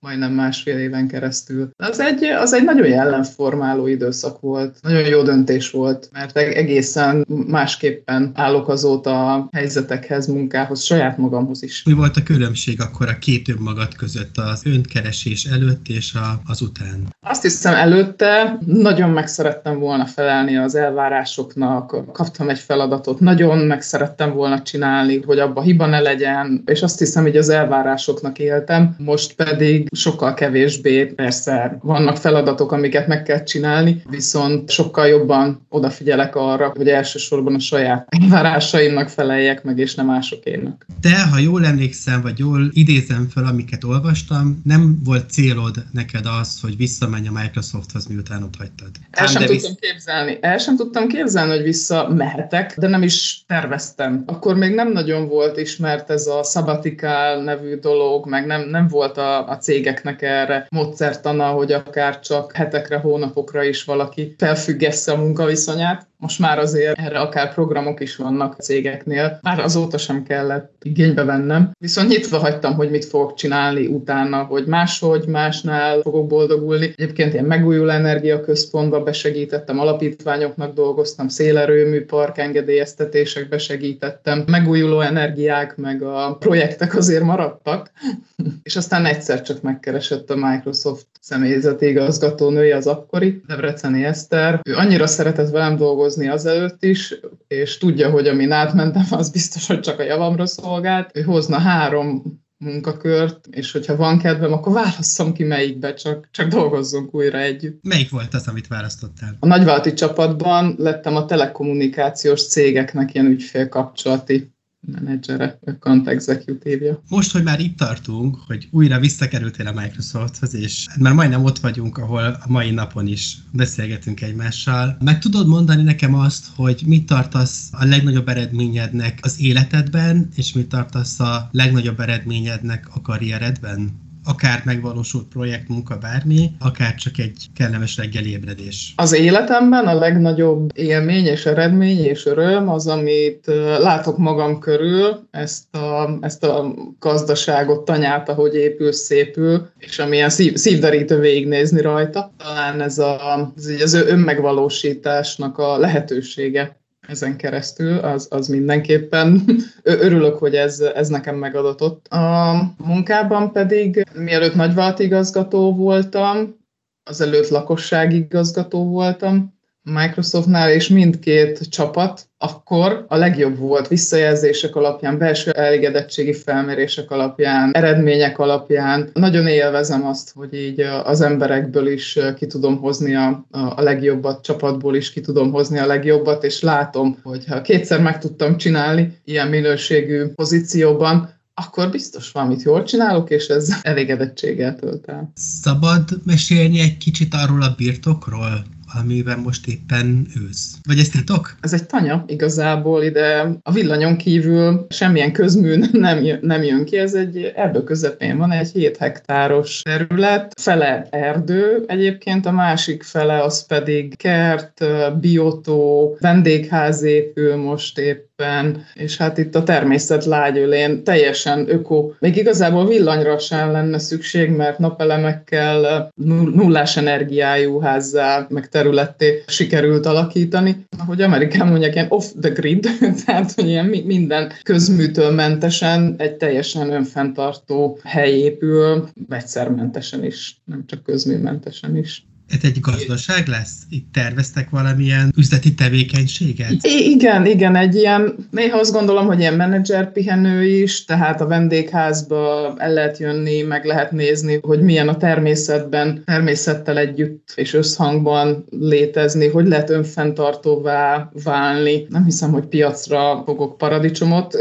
majdnem 0.00 0.32
másfél 0.32 0.78
éven 0.78 1.08
keresztül. 1.08 1.70
Az 1.76 2.00
egy, 2.00 2.24
az 2.24 2.52
egy 2.52 2.64
nagyon 2.64 2.86
jellemformáló 2.86 3.86
időszak 3.86 4.40
volt. 4.40 4.78
Nagyon 4.82 5.06
jó 5.06 5.22
döntés 5.22 5.70
volt, 5.70 6.08
mert 6.12 6.36
egészen 6.36 7.26
másképpen 7.46 8.30
állok 8.34 8.68
azóta 8.68 9.34
a 9.34 9.48
helyzetekhez, 9.52 10.26
munkához, 10.26 10.82
saját 10.82 11.18
magamhoz 11.18 11.62
is. 11.62 11.84
Mi 11.84 11.92
volt 11.92 12.16
a 12.16 12.22
különbség 12.22 12.80
akkor 12.80 13.08
a 13.08 13.18
két 13.18 13.48
önmagad 13.48 13.94
között, 13.94 14.36
az 14.36 14.62
önkeresés 14.64 15.44
előtt 15.44 15.88
és 15.88 16.14
a, 16.14 16.40
az 16.44 16.60
után? 16.60 17.14
Azt 17.26 17.42
hiszem 17.42 17.74
előtte 17.74 18.58
nagyon 18.66 19.10
meg 19.10 19.26
szerettem 19.26 19.78
volna 19.78 20.06
felelni 20.06 20.56
az 20.56 20.74
elvárásoknak, 20.74 22.12
kaptam 22.12 22.48
egy 22.48 22.58
feladatot, 22.58 23.20
nagyon 23.20 23.58
meg 23.58 23.82
szerettem 23.82 24.32
volna 24.32 24.62
csinálni, 24.62 25.22
hogy 25.22 25.38
abba 25.38 25.62
hiba 25.62 25.86
ne 25.86 26.00
legyen, 26.00 26.62
és 26.66 26.82
azt 26.82 26.98
hiszem, 26.98 27.22
hogy 27.22 27.36
az 27.36 27.48
elvárásoknak 27.48 28.38
éltem. 28.38 28.94
Most 28.98 29.32
pedig 29.32 29.85
pedig 29.88 29.98
sokkal 29.98 30.34
kevésbé, 30.34 31.04
persze 31.04 31.78
vannak 31.82 32.16
feladatok, 32.16 32.72
amiket 32.72 33.06
meg 33.06 33.22
kell 33.22 33.42
csinálni, 33.42 34.02
viszont 34.10 34.70
sokkal 34.70 35.06
jobban 35.06 35.66
odafigyelek 35.68 36.36
arra, 36.36 36.72
hogy 36.76 36.88
elsősorban 36.88 37.54
a 37.54 37.58
saját 37.58 38.06
elvárásaimnak 38.08 39.08
feleljek 39.08 39.64
meg, 39.64 39.78
és 39.78 39.94
nem 39.94 40.06
másokénak. 40.06 40.86
De, 41.00 41.22
ha 41.22 41.38
jól 41.38 41.64
emlékszem, 41.64 42.22
vagy 42.22 42.38
jól 42.38 42.68
idézem 42.72 43.28
fel, 43.28 43.44
amiket 43.44 43.84
olvastam, 43.84 44.60
nem 44.64 44.98
volt 45.04 45.30
célod 45.30 45.84
neked 45.92 46.26
az, 46.40 46.60
hogy 46.60 46.76
visszamenj 46.76 47.28
a 47.28 47.32
Microsofthoz, 47.32 48.06
miután 48.06 48.42
ott 48.42 48.56
hagytad. 48.58 48.90
El 49.10 49.26
sem 49.26 49.44
tudtam 49.44 49.56
visz... 49.56 49.90
képzelni. 49.90 50.38
El 50.40 50.58
sem 50.58 50.76
tudtam 50.76 51.08
képzelni, 51.08 51.50
hogy 51.50 51.62
vissza 51.62 52.08
mehetek, 52.08 52.74
de 52.78 52.88
nem 52.88 53.02
is 53.02 53.44
terveztem. 53.46 54.22
Akkor 54.26 54.56
még 54.56 54.74
nem 54.74 54.92
nagyon 54.92 55.28
volt 55.28 55.58
ismert 55.58 56.10
ez 56.10 56.26
a 56.26 56.42
sabbatical 56.42 57.42
nevű 57.42 57.74
dolog, 57.74 58.28
meg 58.28 58.46
nem, 58.46 58.68
nem 58.68 58.88
volt 58.88 59.16
a, 59.16 59.48
a 59.48 59.56
cégeknek 59.76 60.22
erre 60.22 60.66
módszertana, 60.70 61.48
hogy 61.48 61.72
akár 61.72 62.20
csak 62.20 62.52
hetekre, 62.52 62.96
hónapokra 62.96 63.62
is 63.62 63.84
valaki 63.84 64.34
felfüggesse 64.38 65.12
a 65.12 65.16
munkaviszonyát. 65.16 66.06
Most 66.26 66.38
már 66.38 66.58
azért 66.58 66.98
erre 66.98 67.18
akár 67.18 67.54
programok 67.54 68.00
is 68.00 68.16
vannak 68.16 68.56
cégeknél. 68.60 69.38
Már 69.42 69.58
azóta 69.58 69.98
sem 69.98 70.22
kellett 70.22 70.72
igénybe 70.82 71.24
vennem. 71.24 71.70
Viszont 71.78 72.08
nyitva 72.08 72.38
hagytam, 72.38 72.74
hogy 72.74 72.90
mit 72.90 73.04
fogok 73.04 73.34
csinálni 73.34 73.86
utána, 73.86 74.42
hogy 74.42 74.64
máshogy, 74.66 75.26
másnál 75.26 76.00
fogok 76.00 76.26
boldogulni. 76.26 76.92
Egyébként 76.96 77.32
ilyen 77.32 77.44
megújuló 77.44 77.88
energiaközpontba 77.88 79.02
besegítettem, 79.02 79.78
alapítványoknak 79.78 80.74
dolgoztam, 80.74 81.28
szélerőmű 81.28 82.04
park 82.04 82.38
engedélyeztetésekbe 82.38 83.58
segítettem. 83.58 84.44
Megújuló 84.46 85.00
energiák 85.00 85.76
meg 85.76 86.02
a 86.02 86.36
projektek 86.38 86.96
azért 86.96 87.22
maradtak. 87.22 87.90
És 88.62 88.76
aztán 88.76 89.04
egyszer 89.04 89.42
csak 89.42 89.62
megkeresett 89.62 90.30
a 90.30 90.36
Microsoft 90.36 91.06
személyzeti 91.20 91.86
igazgatónője 91.86 92.76
az 92.76 92.86
akkori, 92.86 93.42
Debreceni 93.46 94.04
Eszter. 94.04 94.60
Ő 94.62 94.74
annyira 94.74 95.06
szeretett 95.06 95.50
velem 95.50 95.76
dolgozni 95.76 96.15
azelőtt 96.24 96.84
is, 96.84 97.14
és 97.48 97.78
tudja, 97.78 98.10
hogy 98.10 98.28
amin 98.28 98.52
átmentem, 98.52 99.04
az 99.10 99.30
biztos, 99.30 99.66
hogy 99.66 99.80
csak 99.80 99.98
a 99.98 100.02
javamra 100.02 100.46
szolgált. 100.46 101.10
Ő 101.14 101.22
hozna 101.22 101.58
három 101.58 102.22
munkakört, 102.58 103.46
és 103.50 103.72
hogyha 103.72 103.96
van 103.96 104.18
kedvem, 104.18 104.52
akkor 104.52 104.72
válasszam 104.72 105.32
ki 105.32 105.44
melyikbe, 105.44 105.94
csak, 105.94 106.28
csak 106.30 106.48
dolgozzunk 106.48 107.14
újra 107.14 107.38
együtt. 107.38 107.78
Melyik 107.82 108.10
volt 108.10 108.34
az, 108.34 108.48
amit 108.48 108.66
választottál? 108.66 109.36
A 109.40 109.46
nagyválti 109.46 109.92
csapatban 109.92 110.74
lettem 110.78 111.16
a 111.16 111.24
telekommunikációs 111.24 112.46
cégeknek 112.48 113.14
ilyen 113.14 113.26
ügyfélkapcsolati 113.26 114.54
menedzsere, 114.86 115.58
account 115.66 116.08
executive 116.08 116.98
Most, 117.08 117.32
hogy 117.32 117.42
már 117.42 117.60
itt 117.60 117.76
tartunk, 117.76 118.36
hogy 118.46 118.68
újra 118.70 118.98
visszakerültél 118.98 119.66
a 119.66 119.72
Microsofthoz, 119.72 120.54
és 120.54 120.86
már 120.98 121.12
majdnem 121.12 121.44
ott 121.44 121.58
vagyunk, 121.58 121.98
ahol 121.98 122.24
a 122.24 122.48
mai 122.48 122.70
napon 122.70 123.06
is 123.06 123.36
beszélgetünk 123.52 124.20
egymással, 124.20 124.96
meg 125.00 125.18
tudod 125.18 125.46
mondani 125.46 125.82
nekem 125.82 126.14
azt, 126.14 126.46
hogy 126.54 126.82
mit 126.86 127.06
tartasz 127.06 127.68
a 127.72 127.84
legnagyobb 127.84 128.28
eredményednek 128.28 129.18
az 129.22 129.40
életedben, 129.40 130.28
és 130.36 130.52
mit 130.52 130.68
tartasz 130.68 131.20
a 131.20 131.48
legnagyobb 131.52 132.00
eredményednek 132.00 132.88
a 132.94 133.00
karrieredben? 133.00 134.04
Akár 134.26 134.62
megvalósult 134.64 135.28
projekt, 135.28 135.68
munka, 135.68 135.96
bármi, 135.96 136.50
akár 136.58 136.94
csak 136.94 137.18
egy 137.18 137.46
kellemes 137.54 137.96
reggeli 137.96 138.30
ébredés. 138.30 138.92
Az 138.96 139.12
életemben 139.12 139.86
a 139.86 139.94
legnagyobb 139.94 140.70
élmény 140.74 141.26
és 141.26 141.46
eredmény 141.46 141.98
és 141.98 142.26
öröm 142.26 142.68
az, 142.68 142.86
amit 142.86 143.46
látok 143.78 144.18
magam 144.18 144.58
körül, 144.58 145.26
ezt 145.30 145.74
a, 145.74 146.18
ezt 146.20 146.44
a 146.44 146.74
gazdaságot, 146.98 147.84
tanyát, 147.84 148.28
ahogy 148.28 148.54
épül, 148.54 148.92
szépül, 148.92 149.68
és 149.78 149.98
amilyen 149.98 150.30
szív, 150.30 150.54
szívderítő 150.56 151.18
végignézni 151.18 151.80
rajta. 151.80 152.32
Talán 152.36 152.80
ez, 152.80 152.98
a, 152.98 153.52
ez 153.56 153.94
az 153.94 153.94
önmegvalósításnak 153.94 155.58
a 155.58 155.78
lehetősége 155.78 156.76
ezen 157.08 157.36
keresztül, 157.36 157.98
az, 157.98 158.26
az 158.30 158.48
mindenképpen 158.48 159.44
örülök, 159.82 160.38
hogy 160.38 160.54
ez, 160.54 160.80
ez 160.80 161.08
nekem 161.08 161.36
megadatott. 161.36 162.06
A 162.06 162.54
munkában 162.76 163.52
pedig, 163.52 164.04
mielőtt 164.14 164.54
nagyvált 164.54 164.98
igazgató 164.98 165.74
voltam, 165.74 166.56
azelőtt 167.04 167.48
lakosságigazgató 167.48 168.84
voltam, 168.84 169.55
Microsoftnál, 169.92 170.70
és 170.70 170.88
mindkét 170.88 171.68
csapat 171.68 172.28
akkor 172.38 173.04
a 173.08 173.16
legjobb 173.16 173.58
volt 173.58 173.88
visszajelzések 173.88 174.76
alapján, 174.76 175.18
belső 175.18 175.50
elégedettségi 175.50 176.32
felmérések 176.32 177.10
alapján, 177.10 177.70
eredmények 177.72 178.38
alapján. 178.38 179.10
Nagyon 179.12 179.46
élvezem 179.46 180.06
azt, 180.06 180.32
hogy 180.34 180.54
így 180.54 180.80
az 180.80 181.20
emberekből 181.20 181.86
is 181.86 182.18
ki 182.36 182.46
tudom 182.46 182.76
hozni 182.78 183.14
a, 183.14 183.46
a 183.50 183.82
legjobbat, 183.82 184.44
csapatból 184.44 184.96
is 184.96 185.12
ki 185.12 185.20
tudom 185.20 185.50
hozni 185.50 185.78
a 185.78 185.86
legjobbat, 185.86 186.44
és 186.44 186.62
látom, 186.62 187.18
hogy 187.22 187.44
ha 187.46 187.62
kétszer 187.62 188.00
meg 188.00 188.18
tudtam 188.18 188.56
csinálni 188.56 189.18
ilyen 189.24 189.48
minőségű 189.48 190.26
pozícióban, 190.26 191.34
akkor 191.54 191.90
biztos 191.90 192.32
valamit 192.32 192.62
jól 192.62 192.82
csinálok, 192.82 193.30
és 193.30 193.46
ez 193.46 193.68
elégedettséggel 193.82 194.76
tölt 194.76 195.08
el. 195.08 195.32
Szabad 195.34 196.04
mesélni 196.24 196.80
egy 196.80 196.96
kicsit 196.96 197.34
arról 197.34 197.62
a 197.62 197.74
birtokról, 197.76 198.64
amiben 199.00 199.38
most 199.38 199.66
éppen 199.66 200.26
ősz. 200.48 200.74
Vagy 200.86 200.98
ez 200.98 201.08
titok? 201.08 201.56
Ez 201.60 201.72
egy 201.72 201.86
tanya 201.86 202.24
igazából 202.26 203.02
ide 203.02 203.58
a 203.62 203.72
villanyon 203.72 204.16
kívül 204.16 204.86
semmilyen 204.88 205.32
közmű 205.32 205.84
nem, 205.92 206.24
jön, 206.24 206.38
nem 206.42 206.62
jön 206.62 206.84
ki, 206.84 206.96
ez 206.96 207.14
egy 207.14 207.52
erdő 207.56 207.82
közepén 207.84 208.36
van, 208.36 208.52
egy 208.52 208.70
7 208.72 208.96
hektáros 208.96 209.82
terület, 209.82 210.52
fele 210.60 211.06
erdő, 211.10 211.84
egyébként 211.86 212.46
a 212.46 212.52
másik 212.52 213.02
fele 213.02 213.42
az 213.42 213.66
pedig 213.66 214.16
kert, 214.16 214.84
biotó, 215.20 216.16
vendégház 216.20 217.02
épül 217.02 217.56
most 217.56 217.98
épp 217.98 218.25
éppen, 218.36 218.84
és 218.94 219.16
hát 219.16 219.38
itt 219.38 219.54
a 219.54 219.62
természet 219.62 220.24
lágyölén 220.24 221.04
teljesen 221.04 221.68
öko. 221.68 222.10
Még 222.18 222.36
igazából 222.36 222.86
villanyra 222.86 223.38
sem 223.38 223.70
lenne 223.70 223.98
szükség, 223.98 224.50
mert 224.50 224.78
napelemekkel 224.78 226.10
nullás 226.54 226.96
energiájú 226.96 227.78
házzá, 227.80 228.46
meg 228.48 228.68
területté 228.68 229.42
sikerült 229.46 230.06
alakítani. 230.06 230.86
Ahogy 230.98 231.22
Amerikán 231.22 231.68
mondják, 231.68 231.94
ilyen 231.94 232.06
off 232.08 232.24
the 232.40 232.50
grid, 232.50 232.88
tehát 233.24 233.52
hogy 233.52 233.68
ilyen 233.68 233.86
minden 233.86 234.52
közműtől 234.62 235.30
mentesen 235.30 236.14
egy 236.18 236.34
teljesen 236.34 236.92
önfenntartó 236.92 237.98
hely 238.04 238.38
épül, 238.38 239.08
vegyszermentesen 239.28 240.24
is, 240.24 240.56
nem 240.64 240.84
csak 240.86 241.02
közműmentesen 241.02 241.96
is. 241.96 242.25
Ez 242.48 242.58
egy 242.62 242.80
gazdaság 242.80 243.46
lesz? 243.46 243.72
Itt 243.90 244.12
terveztek 244.12 244.70
valamilyen 244.70 245.32
üzleti 245.36 245.74
tevékenységet? 245.74 246.72
Igen, 246.82 247.46
igen, 247.46 247.76
egy 247.76 247.94
ilyen, 247.94 248.34
néha 248.50 248.78
azt 248.78 248.92
gondolom, 248.92 249.26
hogy 249.26 249.38
ilyen 249.38 249.54
menedzser 249.54 250.12
pihenő 250.12 250.64
is, 250.64 251.04
tehát 251.04 251.40
a 251.40 251.46
vendégházba 251.46 252.74
el 252.76 252.92
lehet 252.92 253.18
jönni, 253.18 253.62
meg 253.62 253.84
lehet 253.84 254.12
nézni, 254.12 254.58
hogy 254.62 254.80
milyen 254.80 255.08
a 255.08 255.16
természetben, 255.16 256.22
természettel 256.24 256.98
együtt 256.98 257.52
és 257.54 257.74
összhangban 257.74 258.64
létezni, 258.70 259.48
hogy 259.48 259.66
lehet 259.66 259.90
önfenntartóvá 259.90 261.30
válni. 261.44 262.06
Nem 262.08 262.24
hiszem, 262.24 262.50
hogy 262.50 262.66
piacra 262.66 263.42
fogok 263.44 263.78
paradicsomot 263.78 264.56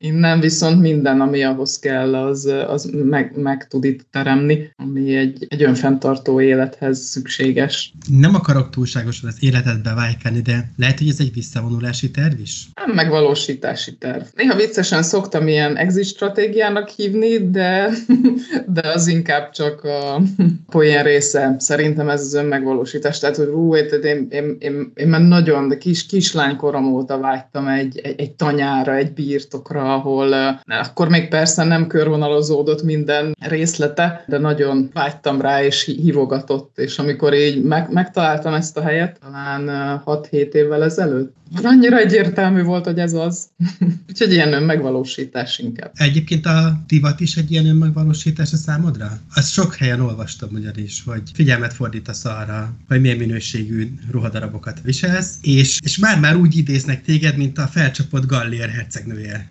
Innen 0.00 0.40
viszont 0.40 0.80
minden, 0.80 1.20
ami 1.20 1.42
ahhoz 1.42 1.78
kell, 1.78 2.14
az, 2.14 2.44
az 2.68 2.90
meg, 2.92 3.32
meg 3.36 3.68
tud 3.68 3.84
itt 3.84 4.06
teremni, 4.10 4.72
ami 4.76 5.16
egy, 5.16 5.46
egy 5.48 5.62
önfenntartó 5.62 6.40
élethez 6.40 6.98
szükséges. 6.98 7.92
Nem 8.08 8.34
akarok 8.34 8.70
túlságosan 8.70 9.28
az 9.28 9.36
életedbe 9.40 9.94
vájkálni, 9.94 10.40
de 10.40 10.70
lehet, 10.76 10.98
hogy 10.98 11.08
ez 11.08 11.20
egy 11.20 11.32
visszavonulási 11.32 12.10
terv 12.10 12.40
is? 12.40 12.68
Nem 12.86 12.94
megvalósítási 12.94 13.96
terv. 13.96 14.22
Néha 14.34 14.56
viccesen 14.56 15.02
szoktam 15.02 15.48
ilyen 15.48 15.76
exit 15.76 16.04
stratégiának 16.04 16.88
hívni, 16.88 17.50
de, 17.50 17.90
de 18.74 18.88
az 18.88 19.06
inkább 19.06 19.50
csak 19.50 19.84
a 19.84 20.22
poén 20.70 21.02
része. 21.02 21.54
Szerintem 21.58 22.08
ez 22.08 22.20
az 22.20 22.34
önmegvalósítás. 22.34 23.18
Tehát, 23.18 23.36
hogy 23.36 23.48
ú, 23.48 23.76
én, 23.76 23.86
én, 24.02 24.26
én, 24.30 24.56
én, 24.58 24.92
én 24.94 25.08
már 25.08 25.22
nagyon 25.22 25.78
kis, 25.78 26.06
kislánykorom 26.06 26.92
óta 26.92 27.18
vágytam 27.18 27.68
egy, 27.68 27.98
egy, 27.98 28.20
egy 28.20 28.30
tanyára, 28.30 28.94
egy 28.94 29.12
birtokra, 29.12 29.87
ahol 29.88 30.60
akkor 30.66 31.08
még 31.08 31.28
persze 31.28 31.64
nem 31.64 31.86
körvonalazódott 31.86 32.82
minden 32.82 33.36
részlete, 33.40 34.24
de 34.26 34.38
nagyon 34.38 34.90
vágytam 34.92 35.40
rá, 35.40 35.62
és 35.62 35.84
hívogatott, 35.84 36.78
és 36.78 36.98
amikor 36.98 37.34
így 37.34 37.62
meg, 37.62 37.92
megtaláltam 37.92 38.54
ezt 38.54 38.76
a 38.76 38.82
helyet, 38.82 39.18
talán 39.20 40.02
6-7 40.06 40.52
évvel 40.52 40.84
ezelőtt, 40.84 41.36
annyira 41.62 41.98
egyértelmű 41.98 42.62
volt, 42.62 42.84
hogy 42.84 42.98
ez 42.98 43.12
az. 43.12 43.48
Úgyhogy 44.08 44.32
ilyen 44.32 44.52
önmegvalósítás 44.52 45.58
inkább. 45.58 45.92
Egyébként 45.94 46.46
a 46.46 46.82
divat 46.86 47.20
is 47.20 47.36
egy 47.36 47.50
ilyen 47.50 47.66
önmegvalósítás 47.66 48.52
a 48.52 48.56
számodra? 48.56 49.18
Azt 49.34 49.52
sok 49.52 49.74
helyen 49.74 50.00
olvastam 50.00 50.48
ugyanis, 50.52 51.02
hogy 51.06 51.22
figyelmet 51.34 51.72
fordítasz 51.72 52.24
arra, 52.24 52.72
hogy 52.88 53.00
milyen 53.00 53.16
minőségű 53.16 53.90
ruhadarabokat 54.10 54.80
viselsz, 54.82 55.38
és, 55.42 55.78
és 55.84 55.98
már-már 55.98 56.36
úgy 56.36 56.56
idéznek 56.56 57.02
téged, 57.02 57.36
mint 57.36 57.58
a 57.58 57.66
felcsapott 57.66 58.26
Gallier 58.26 58.68
hercegnője. 58.68 59.48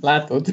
Látod? 0.00 0.46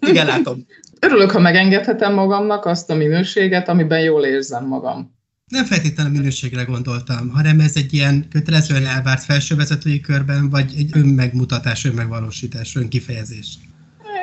Igen, 0.00 0.26
látom. 0.26 0.66
Örülök, 1.00 1.30
ha 1.30 1.38
megengedhetem 1.38 2.14
magamnak 2.14 2.64
azt 2.64 2.90
a 2.90 2.94
minőséget, 2.94 3.68
amiben 3.68 4.00
jól 4.00 4.24
érzem 4.24 4.66
magam. 4.66 5.14
Nem 5.46 5.64
feltétlenül 5.64 6.12
minőségre 6.12 6.62
gondoltam, 6.62 7.28
hanem 7.28 7.60
ez 7.60 7.76
egy 7.76 7.92
ilyen 7.92 8.28
kötelezően 8.30 8.86
elvárt 8.86 9.24
felsővezetői 9.24 10.00
körben, 10.00 10.50
vagy 10.50 10.72
egy 10.76 10.90
önmegmutatás, 10.92 11.84
önmegvalósítás, 11.84 12.76
önkifejezés. 12.76 13.58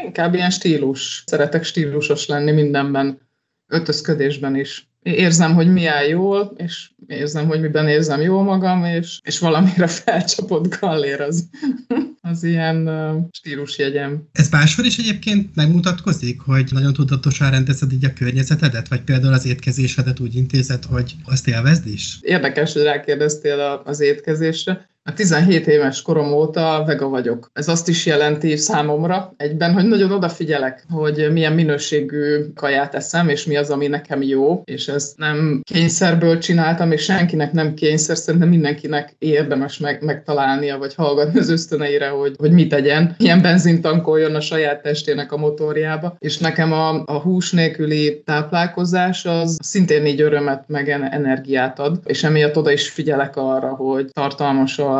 Inkább 0.05 0.33
ilyen 0.33 0.49
stílus. 0.49 1.23
Szeretek 1.25 1.63
stílusos 1.63 2.25
lenni 2.25 2.51
mindenben, 2.51 3.19
öltözködésben 3.67 4.55
is. 4.55 4.88
Érzem, 5.03 5.53
hogy 5.53 5.73
mi 5.73 5.85
áll 5.85 6.03
jól, 6.03 6.53
és 6.57 6.89
érzem, 7.07 7.47
hogy 7.47 7.61
miben 7.61 7.87
érzem 7.87 8.21
jól 8.21 8.43
magam, 8.43 8.85
és, 8.85 9.19
és 9.23 9.39
valamire 9.39 9.87
felcsapott 10.03 10.79
gallér 10.79 11.21
az, 11.21 11.49
az 12.31 12.43
ilyen 12.43 12.87
uh, 12.87 13.21
stílusjegyem. 13.31 14.27
Ez 14.31 14.49
máshol 14.49 14.85
is 14.85 14.97
egyébként 14.97 15.55
megmutatkozik, 15.55 16.41
hogy 16.41 16.69
nagyon 16.71 16.93
tudatosan 16.93 17.51
rendezed 17.51 17.91
így 17.91 18.05
a 18.05 18.13
környezetedet, 18.13 18.87
vagy 18.87 19.01
például 19.01 19.33
az 19.33 19.45
étkezésedet 19.45 20.19
úgy 20.19 20.35
intézed, 20.35 20.83
hogy 20.83 21.15
azt 21.25 21.47
élvezd 21.47 21.87
is? 21.87 22.17
Érdekes, 22.21 22.73
hogy 22.73 22.83
rákérdeztél 22.83 23.81
az 23.85 23.99
étkezésre. 23.99 24.89
A 25.09 25.13
17 25.13 25.67
éves 25.67 26.01
korom 26.01 26.33
óta 26.33 26.83
vega 26.85 27.07
vagyok. 27.07 27.49
Ez 27.53 27.67
azt 27.67 27.87
is 27.87 28.05
jelenti 28.05 28.55
számomra 28.55 29.33
egyben, 29.37 29.73
hogy 29.73 29.87
nagyon 29.87 30.11
odafigyelek, 30.11 30.85
hogy 30.89 31.27
milyen 31.31 31.53
minőségű 31.53 32.53
kaját 32.55 32.95
eszem, 32.95 33.29
és 33.29 33.45
mi 33.45 33.57
az, 33.57 33.69
ami 33.69 33.87
nekem 33.87 34.21
jó, 34.21 34.61
és 34.65 34.87
ezt 34.87 35.17
nem 35.17 35.61
kényszerből 35.63 36.37
csináltam, 36.37 36.91
és 36.91 37.03
senkinek 37.03 37.51
nem 37.51 37.73
kényszer, 37.73 38.17
szerintem 38.17 38.49
mindenkinek 38.49 39.15
érdemes 39.19 39.77
meg, 39.77 40.03
megtalálnia, 40.03 40.77
vagy 40.77 40.95
hallgatni 40.95 41.39
az 41.39 41.49
ösztöneire, 41.49 42.07
hogy, 42.07 42.35
hogy 42.37 42.51
mit 42.51 42.69
tegyen. 42.69 43.15
Ilyen 43.17 43.41
benzint 43.41 43.81
tankoljon 43.81 44.35
a 44.35 44.41
saját 44.41 44.81
testének 44.81 45.31
a 45.31 45.37
motorjába. 45.37 46.15
És 46.19 46.37
nekem 46.37 46.73
a, 46.73 47.03
a 47.05 47.19
hús 47.19 47.51
nélküli 47.51 48.21
táplálkozás 48.25 49.25
az 49.25 49.57
szintén 49.63 50.05
így 50.05 50.21
örömet, 50.21 50.63
meg 50.67 50.89
energiát 50.89 51.79
ad, 51.79 51.99
és 52.05 52.23
emiatt 52.23 52.57
oda 52.57 52.71
is 52.71 52.89
figyelek 52.89 53.35
arra, 53.35 53.69
hogy 53.69 54.09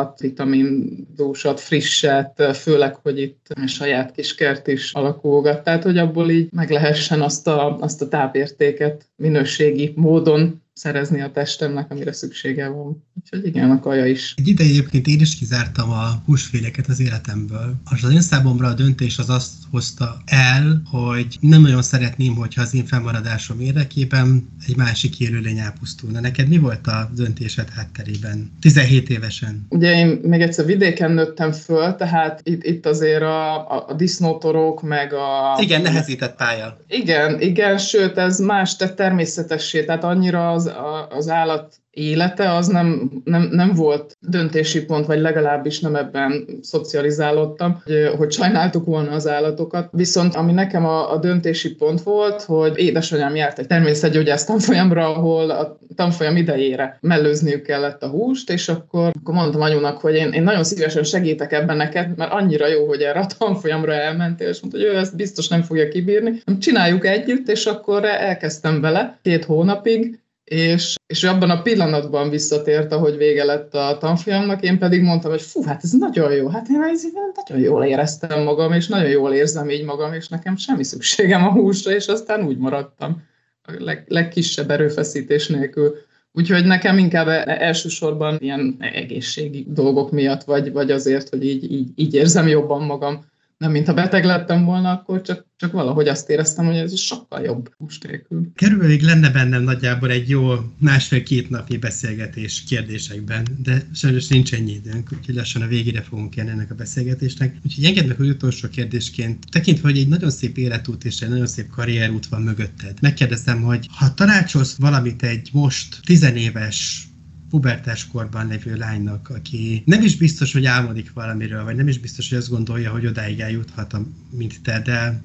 tartalmasat, 0.00 0.20
vitamin-dúsat, 0.20 1.60
frisset, 1.60 2.56
főleg, 2.56 2.94
hogy 2.94 3.20
itt 3.20 3.46
saját 3.66 4.12
kis 4.12 4.34
kert 4.34 4.66
is 4.66 4.92
alakulgat. 4.92 5.62
Tehát, 5.64 5.82
hogy 5.82 5.98
abból 5.98 6.30
így 6.30 6.48
meg 6.52 6.70
lehessen 6.70 7.22
azt 7.22 7.46
a, 7.46 7.76
azt 7.78 8.02
a 8.02 8.08
tápértéket 8.08 9.04
minőségi 9.16 9.92
módon 9.96 10.62
szerezni 10.80 11.20
a 11.20 11.30
testemnek, 11.30 11.90
amire 11.90 12.12
szüksége 12.12 12.68
van. 12.68 13.04
Úgyhogy 13.20 13.46
igen, 13.46 13.70
a 13.70 13.80
kaja 13.80 14.06
is. 14.06 14.34
Egy 14.36 14.48
ideje 14.48 14.70
egyébként 14.70 15.06
én 15.06 15.20
is 15.20 15.36
kizártam 15.36 15.90
a 15.90 16.22
húsféleket 16.24 16.86
az 16.88 17.00
életemből. 17.00 17.74
Az 17.84 18.12
én 18.12 18.20
számomra 18.20 18.66
a 18.66 18.74
döntés 18.74 19.18
az 19.18 19.30
azt 19.30 19.52
hozta 19.70 20.16
el, 20.26 20.82
hogy 20.90 21.36
nem 21.40 21.60
nagyon 21.60 21.82
szeretném, 21.82 22.34
hogyha 22.34 22.62
az 22.62 22.74
én 22.74 22.84
felmaradásom 22.84 23.60
érdekében 23.60 24.48
egy 24.66 24.76
másik 24.76 25.20
élőlény 25.20 25.58
elpusztulna. 25.58 26.20
Neked 26.20 26.48
mi 26.48 26.58
volt 26.58 26.86
a 26.86 27.10
döntésed 27.14 27.68
hátterében? 27.68 28.50
17 28.60 29.10
évesen. 29.10 29.66
Ugye 29.68 29.96
én 29.96 30.06
még 30.22 30.40
egyszer 30.40 30.64
vidéken 30.64 31.10
nőttem 31.12 31.52
föl, 31.52 31.94
tehát 31.94 32.40
itt, 32.42 32.64
itt 32.64 32.86
azért 32.86 33.22
a, 33.22 33.68
a, 33.70 33.84
a 33.88 33.94
disznótorok, 33.94 34.82
meg 34.82 35.12
a... 35.12 35.58
Igen, 35.60 35.82
nehezített 35.82 36.36
pálya. 36.36 36.76
Igen, 36.88 37.40
igen, 37.40 37.78
sőt, 37.78 38.18
ez 38.18 38.38
más 38.38 38.76
tett 38.76 38.96
természetessé, 38.96 39.84
tehát 39.84 40.04
annyira 40.04 40.50
az, 40.50 40.69
az 41.08 41.28
állat 41.28 41.80
élete 41.90 42.54
az 42.54 42.66
nem, 42.66 43.10
nem, 43.24 43.48
nem 43.50 43.74
volt 43.74 44.16
döntési 44.20 44.84
pont, 44.84 45.06
vagy 45.06 45.20
legalábbis 45.20 45.80
nem 45.80 45.94
ebben 45.94 46.58
szocializálódtam, 46.62 47.82
hogy, 47.84 48.12
hogy 48.16 48.32
sajnáltuk 48.32 48.84
volna 48.84 49.10
az 49.10 49.28
állatokat. 49.28 49.88
Viszont 49.92 50.34
ami 50.34 50.52
nekem 50.52 50.84
a, 50.86 51.12
a 51.12 51.18
döntési 51.18 51.74
pont 51.74 52.02
volt, 52.02 52.42
hogy 52.42 52.78
édesanyám 52.78 53.34
járt 53.34 53.58
egy 53.58 53.66
természetgyógyász 53.66 54.44
tanfolyamra, 54.44 55.14
ahol 55.14 55.50
a 55.50 55.78
tanfolyam 55.94 56.36
idejére 56.36 56.98
mellőzniük 57.00 57.62
kellett 57.62 58.02
a 58.02 58.08
húst, 58.08 58.50
és 58.50 58.68
akkor, 58.68 59.10
akkor 59.20 59.34
mondtam 59.34 59.60
anyunak, 59.60 59.98
hogy 59.98 60.14
én, 60.14 60.32
én 60.32 60.42
nagyon 60.42 60.64
szívesen 60.64 61.02
segítek 61.02 61.52
ebben 61.52 61.76
neked, 61.76 62.16
mert 62.16 62.32
annyira 62.32 62.66
jó, 62.66 62.86
hogy 62.86 63.00
erre 63.00 63.20
a 63.20 63.26
tanfolyamra 63.38 63.92
elmentél, 63.92 64.48
és 64.48 64.60
mondta, 64.60 64.78
hogy 64.78 64.88
ő 64.88 64.96
ezt 64.96 65.16
biztos 65.16 65.48
nem 65.48 65.62
fogja 65.62 65.88
kibírni. 65.88 66.42
Csináljuk 66.58 67.06
együtt, 67.06 67.48
és 67.48 67.66
akkor 67.66 68.04
elkezdtem 68.04 68.80
vele 68.80 69.18
két 69.22 69.44
hónapig, 69.44 70.19
és, 70.50 70.94
és 71.06 71.24
abban 71.24 71.50
a 71.50 71.62
pillanatban 71.62 72.30
visszatért, 72.30 72.92
ahogy 72.92 73.16
vége 73.16 73.44
lett 73.44 73.74
a 73.74 73.96
tanfolyamnak, 74.00 74.62
én 74.62 74.78
pedig 74.78 75.02
mondtam, 75.02 75.30
hogy 75.30 75.42
fú, 75.42 75.62
hát 75.62 75.80
ez 75.82 75.92
nagyon 75.92 76.32
jó, 76.32 76.48
hát 76.48 76.68
én 76.68 76.82
ez 76.82 77.02
nagyon 77.34 77.62
jól 77.62 77.84
éreztem 77.84 78.42
magam, 78.42 78.72
és 78.72 78.86
nagyon 78.86 79.08
jól 79.08 79.32
érzem 79.32 79.70
így 79.70 79.84
magam, 79.84 80.12
és 80.12 80.28
nekem 80.28 80.56
semmi 80.56 80.84
szükségem 80.84 81.44
a 81.44 81.50
húsra, 81.50 81.92
és 81.92 82.06
aztán 82.06 82.46
úgy 82.46 82.58
maradtam 82.58 83.22
a 83.62 83.72
leg, 83.78 84.04
legkisebb 84.08 84.70
erőfeszítés 84.70 85.48
nélkül. 85.48 85.94
Úgyhogy 86.32 86.64
nekem 86.64 86.98
inkább 86.98 87.28
e, 87.28 87.44
elsősorban 87.46 88.36
ilyen 88.40 88.76
egészségi 88.78 89.66
dolgok 89.68 90.10
miatt, 90.10 90.42
vagy, 90.42 90.72
vagy 90.72 90.90
azért, 90.90 91.28
hogy 91.28 91.44
így, 91.44 91.72
így, 91.72 91.88
így 91.94 92.14
érzem 92.14 92.48
jobban 92.48 92.82
magam, 92.82 93.24
nem 93.60 93.70
mintha 93.70 93.94
beteg 93.94 94.24
lettem 94.24 94.64
volna, 94.64 94.90
akkor 94.90 95.20
csak, 95.20 95.46
csak 95.56 95.72
valahogy 95.72 96.08
azt 96.08 96.28
éreztem, 96.28 96.66
hogy 96.66 96.76
ez 96.76 96.98
sokkal 96.98 97.40
jobb 97.40 97.74
nélkül. 98.02 98.52
Kerülőig 98.54 99.02
lenne 99.02 99.30
bennem 99.30 99.62
nagyjából 99.62 100.10
egy 100.10 100.28
jó 100.28 100.54
másfél-két 100.78 101.50
napi 101.50 101.76
beszélgetés 101.76 102.64
kérdésekben, 102.64 103.46
de 103.62 103.82
sajnos 103.94 104.28
nincs 104.28 104.54
ennyi 104.54 104.72
időnk, 104.72 105.08
úgyhogy 105.18 105.34
lassan 105.34 105.62
a 105.62 105.66
végére 105.66 106.02
fogunk 106.02 106.36
jönni 106.36 106.50
ennek 106.50 106.70
a 106.70 106.74
beszélgetésnek. 106.74 107.56
Úgyhogy 107.64 107.84
engedd 107.84 108.06
meg, 108.06 108.16
hogy 108.16 108.28
utolsó 108.28 108.68
kérdésként, 108.68 109.44
tekintve, 109.50 109.88
hogy 109.88 109.98
egy 109.98 110.08
nagyon 110.08 110.30
szép 110.30 110.56
életút 110.56 111.04
és 111.04 111.20
egy 111.20 111.28
nagyon 111.28 111.46
szép 111.46 111.70
karrierút 111.70 112.26
van 112.26 112.42
mögötted, 112.42 112.98
megkérdezem, 113.00 113.62
hogy 113.62 113.86
ha 113.90 114.14
tanácsolsz 114.14 114.76
valamit 114.78 115.22
egy 115.22 115.48
most 115.52 116.00
tizenéves 116.04 117.09
pubertás 117.50 118.06
korban 118.06 118.46
lévő 118.46 118.76
lánynak, 118.76 119.28
aki 119.28 119.82
nem 119.86 120.02
is 120.02 120.16
biztos, 120.16 120.52
hogy 120.52 120.64
álmodik 120.64 121.12
valamiről, 121.12 121.64
vagy 121.64 121.76
nem 121.76 121.88
is 121.88 121.98
biztos, 121.98 122.28
hogy 122.28 122.38
azt 122.38 122.50
gondolja, 122.50 122.90
hogy 122.90 123.06
odáig 123.06 123.40
eljuthat, 123.40 123.96
mint 124.30 124.62
te, 124.62 124.80
de 124.80 125.22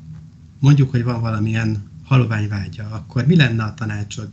mondjuk, 0.60 0.92
hogy 0.92 1.04
van 1.04 1.22
valamilyen 1.22 1.84
halovány 2.04 2.48
vágya, 2.48 2.90
akkor 2.90 3.26
mi 3.26 3.36
lenne 3.36 3.64
a 3.64 3.74
tanácsod? 3.74 4.28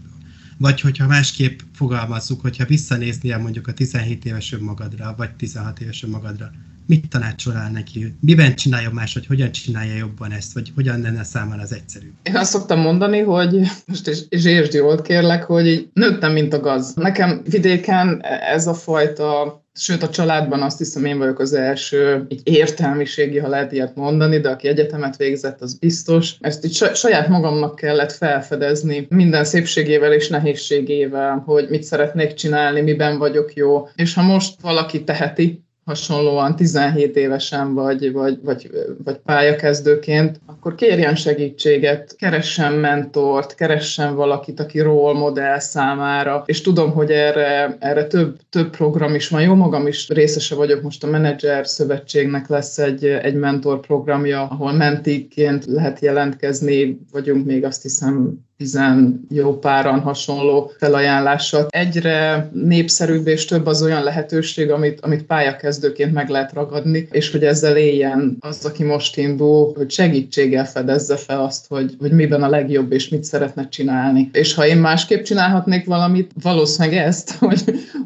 Vagy 0.63 0.81
hogyha 0.81 1.07
másképp 1.07 1.61
fogalmazzuk, 1.75 2.41
hogyha 2.41 2.65
visszanéznél 2.65 3.39
mondjuk 3.39 3.67
a 3.67 3.73
17 3.73 4.25
éves 4.25 4.53
önmagadra, 4.53 5.15
vagy 5.17 5.35
16 5.35 5.81
éves 5.81 6.03
önmagadra, 6.03 6.51
mit 6.87 7.09
tanácsolál 7.09 7.71
neki? 7.71 8.15
Miben 8.21 8.55
csinálja 8.55 8.91
más, 8.91 9.15
vagy 9.15 9.27
hogyan 9.27 9.53
csinálja 9.53 9.95
jobban 9.95 10.33
ezt, 10.33 10.53
vagy 10.53 10.73
hogyan 10.75 11.01
lenne 11.01 11.25
számára 11.25 11.63
az 11.63 11.73
egyszerű? 11.73 12.13
Én 12.23 12.37
azt 12.37 12.51
szoktam 12.51 12.81
mondani, 12.81 13.19
hogy 13.19 13.61
most 13.87 14.27
is 14.29 14.45
értsd 14.45 14.75
jól, 14.75 15.03
kérlek, 15.03 15.45
hogy 15.45 15.91
nőttem, 15.93 16.33
mint 16.33 16.53
a 16.53 16.61
gaz. 16.61 16.95
Nekem 16.95 17.43
vidéken 17.51 18.23
ez 18.25 18.67
a 18.67 18.75
fajta 18.75 19.62
Sőt, 19.75 20.03
a 20.03 20.09
családban 20.09 20.63
azt 20.63 20.79
hiszem 20.79 21.05
én 21.05 21.19
vagyok 21.19 21.39
az 21.39 21.53
első 21.53 22.27
egy 22.29 22.41
értelmiségi, 22.45 23.39
ha 23.39 23.49
lehet 23.49 23.73
ilyet 23.73 23.95
mondani, 23.95 24.41
de 24.41 24.49
aki 24.49 24.69
egyetemet 24.69 25.17
végzett, 25.17 25.61
az 25.61 25.79
biztos. 25.79 26.35
Ezt 26.41 26.65
így 26.65 26.95
saját 26.95 27.29
magamnak 27.29 27.75
kellett 27.75 28.13
felfedezni 28.13 29.07
minden 29.11 29.45
szépségével 29.45 30.13
és 30.13 30.29
nehézségével, 30.29 31.43
hogy 31.47 31.69
mit 31.69 31.83
szeretnék 31.83 32.35
csinálni, 32.35 32.81
miben 32.81 33.19
vagyok 33.19 33.55
jó. 33.55 33.89
És 33.95 34.15
ha 34.15 34.23
most 34.23 34.61
valaki 34.61 35.05
teheti, 35.05 35.65
hasonlóan 35.85 36.57
17 36.57 37.17
évesen 37.17 37.75
vagy, 37.75 38.13
vagy, 38.13 38.39
vagy, 38.43 38.71
vagy 39.05 39.17
pályakezdőként, 39.17 40.41
akkor 40.47 40.75
kérjen 40.75 41.15
segítséget, 41.15 42.17
keressen 42.17 42.73
mentort, 42.73 43.55
keressen 43.55 44.15
valakit, 44.15 44.61
aki 44.61 44.81
role 44.81 45.19
modell 45.19 45.59
számára, 45.59 46.43
és 46.47 46.61
tudom, 46.61 46.93
hogy 46.93 47.11
erre, 47.11 47.77
erre 47.81 48.07
több, 48.07 48.37
több 48.51 48.71
program 48.71 49.15
is 49.15 49.29
van. 49.29 49.43
Jó 49.43 49.55
magam 49.55 49.87
is 49.87 50.09
részese 50.09 50.55
vagyok, 50.55 50.83
most 50.83 51.05
a 51.05 51.07
Menedzser 51.07 51.67
Szövetségnek 51.67 52.49
lesz 52.49 52.79
egy, 52.79 53.05
egy 53.05 53.35
mentor 53.35 53.81
programja, 53.81 54.43
ahol 54.43 54.73
mentikként 54.73 55.65
lehet 55.65 56.01
jelentkezni, 56.01 56.99
vagyunk 57.13 57.47
még 57.47 57.65
azt 57.65 57.83
hiszem 57.83 58.41
tizen 58.63 59.21
jó 59.31 59.59
páran 59.59 60.01
hasonló 60.01 60.73
felajánlással. 60.79 61.67
Egyre 61.71 62.49
népszerűbb 62.53 63.27
és 63.27 63.45
több 63.45 63.67
az 63.67 63.83
olyan 63.83 64.03
lehetőség, 64.03 64.71
amit, 64.71 65.01
amit 65.01 65.23
pályakezdőként 65.23 66.13
meg 66.13 66.29
lehet 66.29 66.53
ragadni, 66.53 67.09
és 67.11 67.31
hogy 67.31 67.45
ezzel 67.45 67.77
éljen 67.77 68.37
az, 68.41 68.65
aki 68.65 68.85
most 68.85 69.17
indul, 69.17 69.73
hogy 69.77 69.91
segítséggel 69.91 70.67
fedezze 70.67 71.17
fel 71.17 71.41
azt, 71.41 71.67
hogy, 71.69 71.95
hogy 71.99 72.13
miben 72.13 72.43
a 72.43 72.49
legjobb 72.49 72.93
és 72.93 73.09
mit 73.09 73.25
szeretne 73.25 73.69
csinálni. 73.69 74.31
És 74.33 74.55
ha 74.55 74.67
én 74.67 74.77
másképp 74.77 75.23
csinálhatnék 75.23 75.87
valamit, 75.87 76.31
valószínűleg 76.43 76.99
ezt, 76.99 77.31
hogy, 77.39 77.63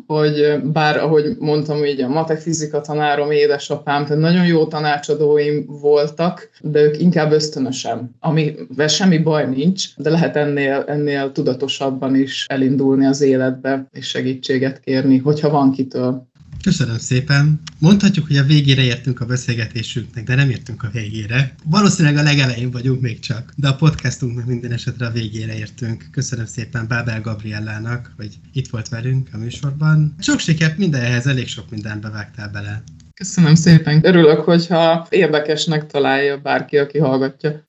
hogy 0.07 0.61
bár, 0.73 0.97
ahogy 0.97 1.37
mondtam, 1.39 1.85
így 1.85 2.01
a 2.01 2.09
matek 2.09 2.39
fizika 2.39 2.81
tanárom, 2.81 3.31
édesapám, 3.31 4.05
tehát 4.05 4.23
nagyon 4.23 4.47
jó 4.47 4.67
tanácsadóim 4.67 5.67
voltak, 5.81 6.51
de 6.61 6.81
ők 6.81 7.01
inkább 7.01 7.33
ösztönösen, 7.33 8.15
amivel 8.21 8.89
semmi 8.89 9.19
baj 9.19 9.49
nincs, 9.49 9.97
de 9.97 10.11
lehet 10.11 10.37
ennél, 10.37 10.85
ennél 10.87 11.33
tudatosabban 11.33 12.15
is 12.15 12.45
elindulni 12.49 13.07
az 13.07 13.21
életbe, 13.21 13.87
és 13.93 14.07
segítséget 14.07 14.81
kérni, 14.81 15.19
hogyha 15.19 15.51
van 15.51 15.73
kitől. 15.73 16.27
Köszönöm 16.63 16.99
szépen. 16.99 17.61
Mondhatjuk, 17.79 18.27
hogy 18.27 18.37
a 18.37 18.43
végére 18.43 18.83
értünk 18.83 19.21
a 19.21 19.25
beszélgetésünknek, 19.25 20.25
de 20.25 20.35
nem 20.35 20.51
értünk 20.51 20.83
a 20.83 20.89
végére. 20.93 21.55
Valószínűleg 21.65 22.17
a 22.17 22.23
legelején 22.23 22.71
vagyunk 22.71 23.01
még 23.01 23.19
csak, 23.19 23.53
de 23.57 23.69
a 23.69 23.75
podcastunknak 23.75 24.47
minden 24.47 24.73
esetre 24.73 25.07
a 25.07 25.11
végére 25.11 25.57
értünk. 25.57 26.09
Köszönöm 26.13 26.47
szépen 26.47 26.89
Bábel 26.89 27.21
Gabriellának, 27.21 28.13
hogy 28.17 28.35
itt 28.53 28.69
volt 28.69 28.89
velünk 28.89 29.29
a 29.33 29.37
műsorban. 29.39 30.15
Sok 30.19 30.39
sikert 30.39 30.79
mindenhez, 30.79 31.27
elég 31.27 31.49
sok 31.49 31.71
mindent 31.71 32.01
bevágtál 32.01 32.49
bele. 32.49 32.83
Köszönöm 33.15 33.55
szépen. 33.55 34.01
Örülök, 34.03 34.41
hogyha 34.41 35.07
érdekesnek 35.11 35.87
találja 35.87 36.39
bárki, 36.39 36.79
aki 36.79 36.99
hallgatja. 36.99 37.69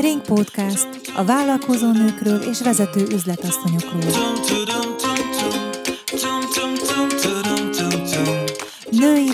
Ring 0.00 0.20
Podcast 0.20 0.88
a 1.16 1.24
vállalkozó 1.24 1.92
nőkről 1.92 2.40
és 2.50 2.60
vezető 2.62 3.06
üzletasszonyokról. 3.12 5.09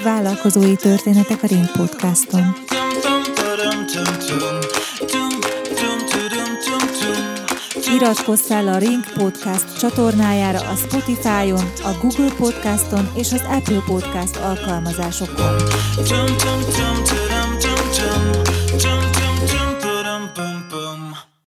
Vállalkozói 0.06 0.76
történetek 0.76 1.42
a 1.42 1.46
Ring 1.46 1.70
Podcaston. 1.70 2.54
Iratkozz 7.94 8.46
fel 8.46 8.68
a 8.68 8.78
Ring 8.78 9.04
Podcast 9.16 9.78
csatornájára 9.78 10.58
a 10.58 10.74
Spotify-on, 10.74 11.72
a 11.82 11.90
Google 12.00 12.34
Podcaston 12.36 13.10
és 13.14 13.32
az 13.32 13.42
Apple 13.48 13.82
Podcast 13.86 14.36
alkalmazásokon. 14.36 15.56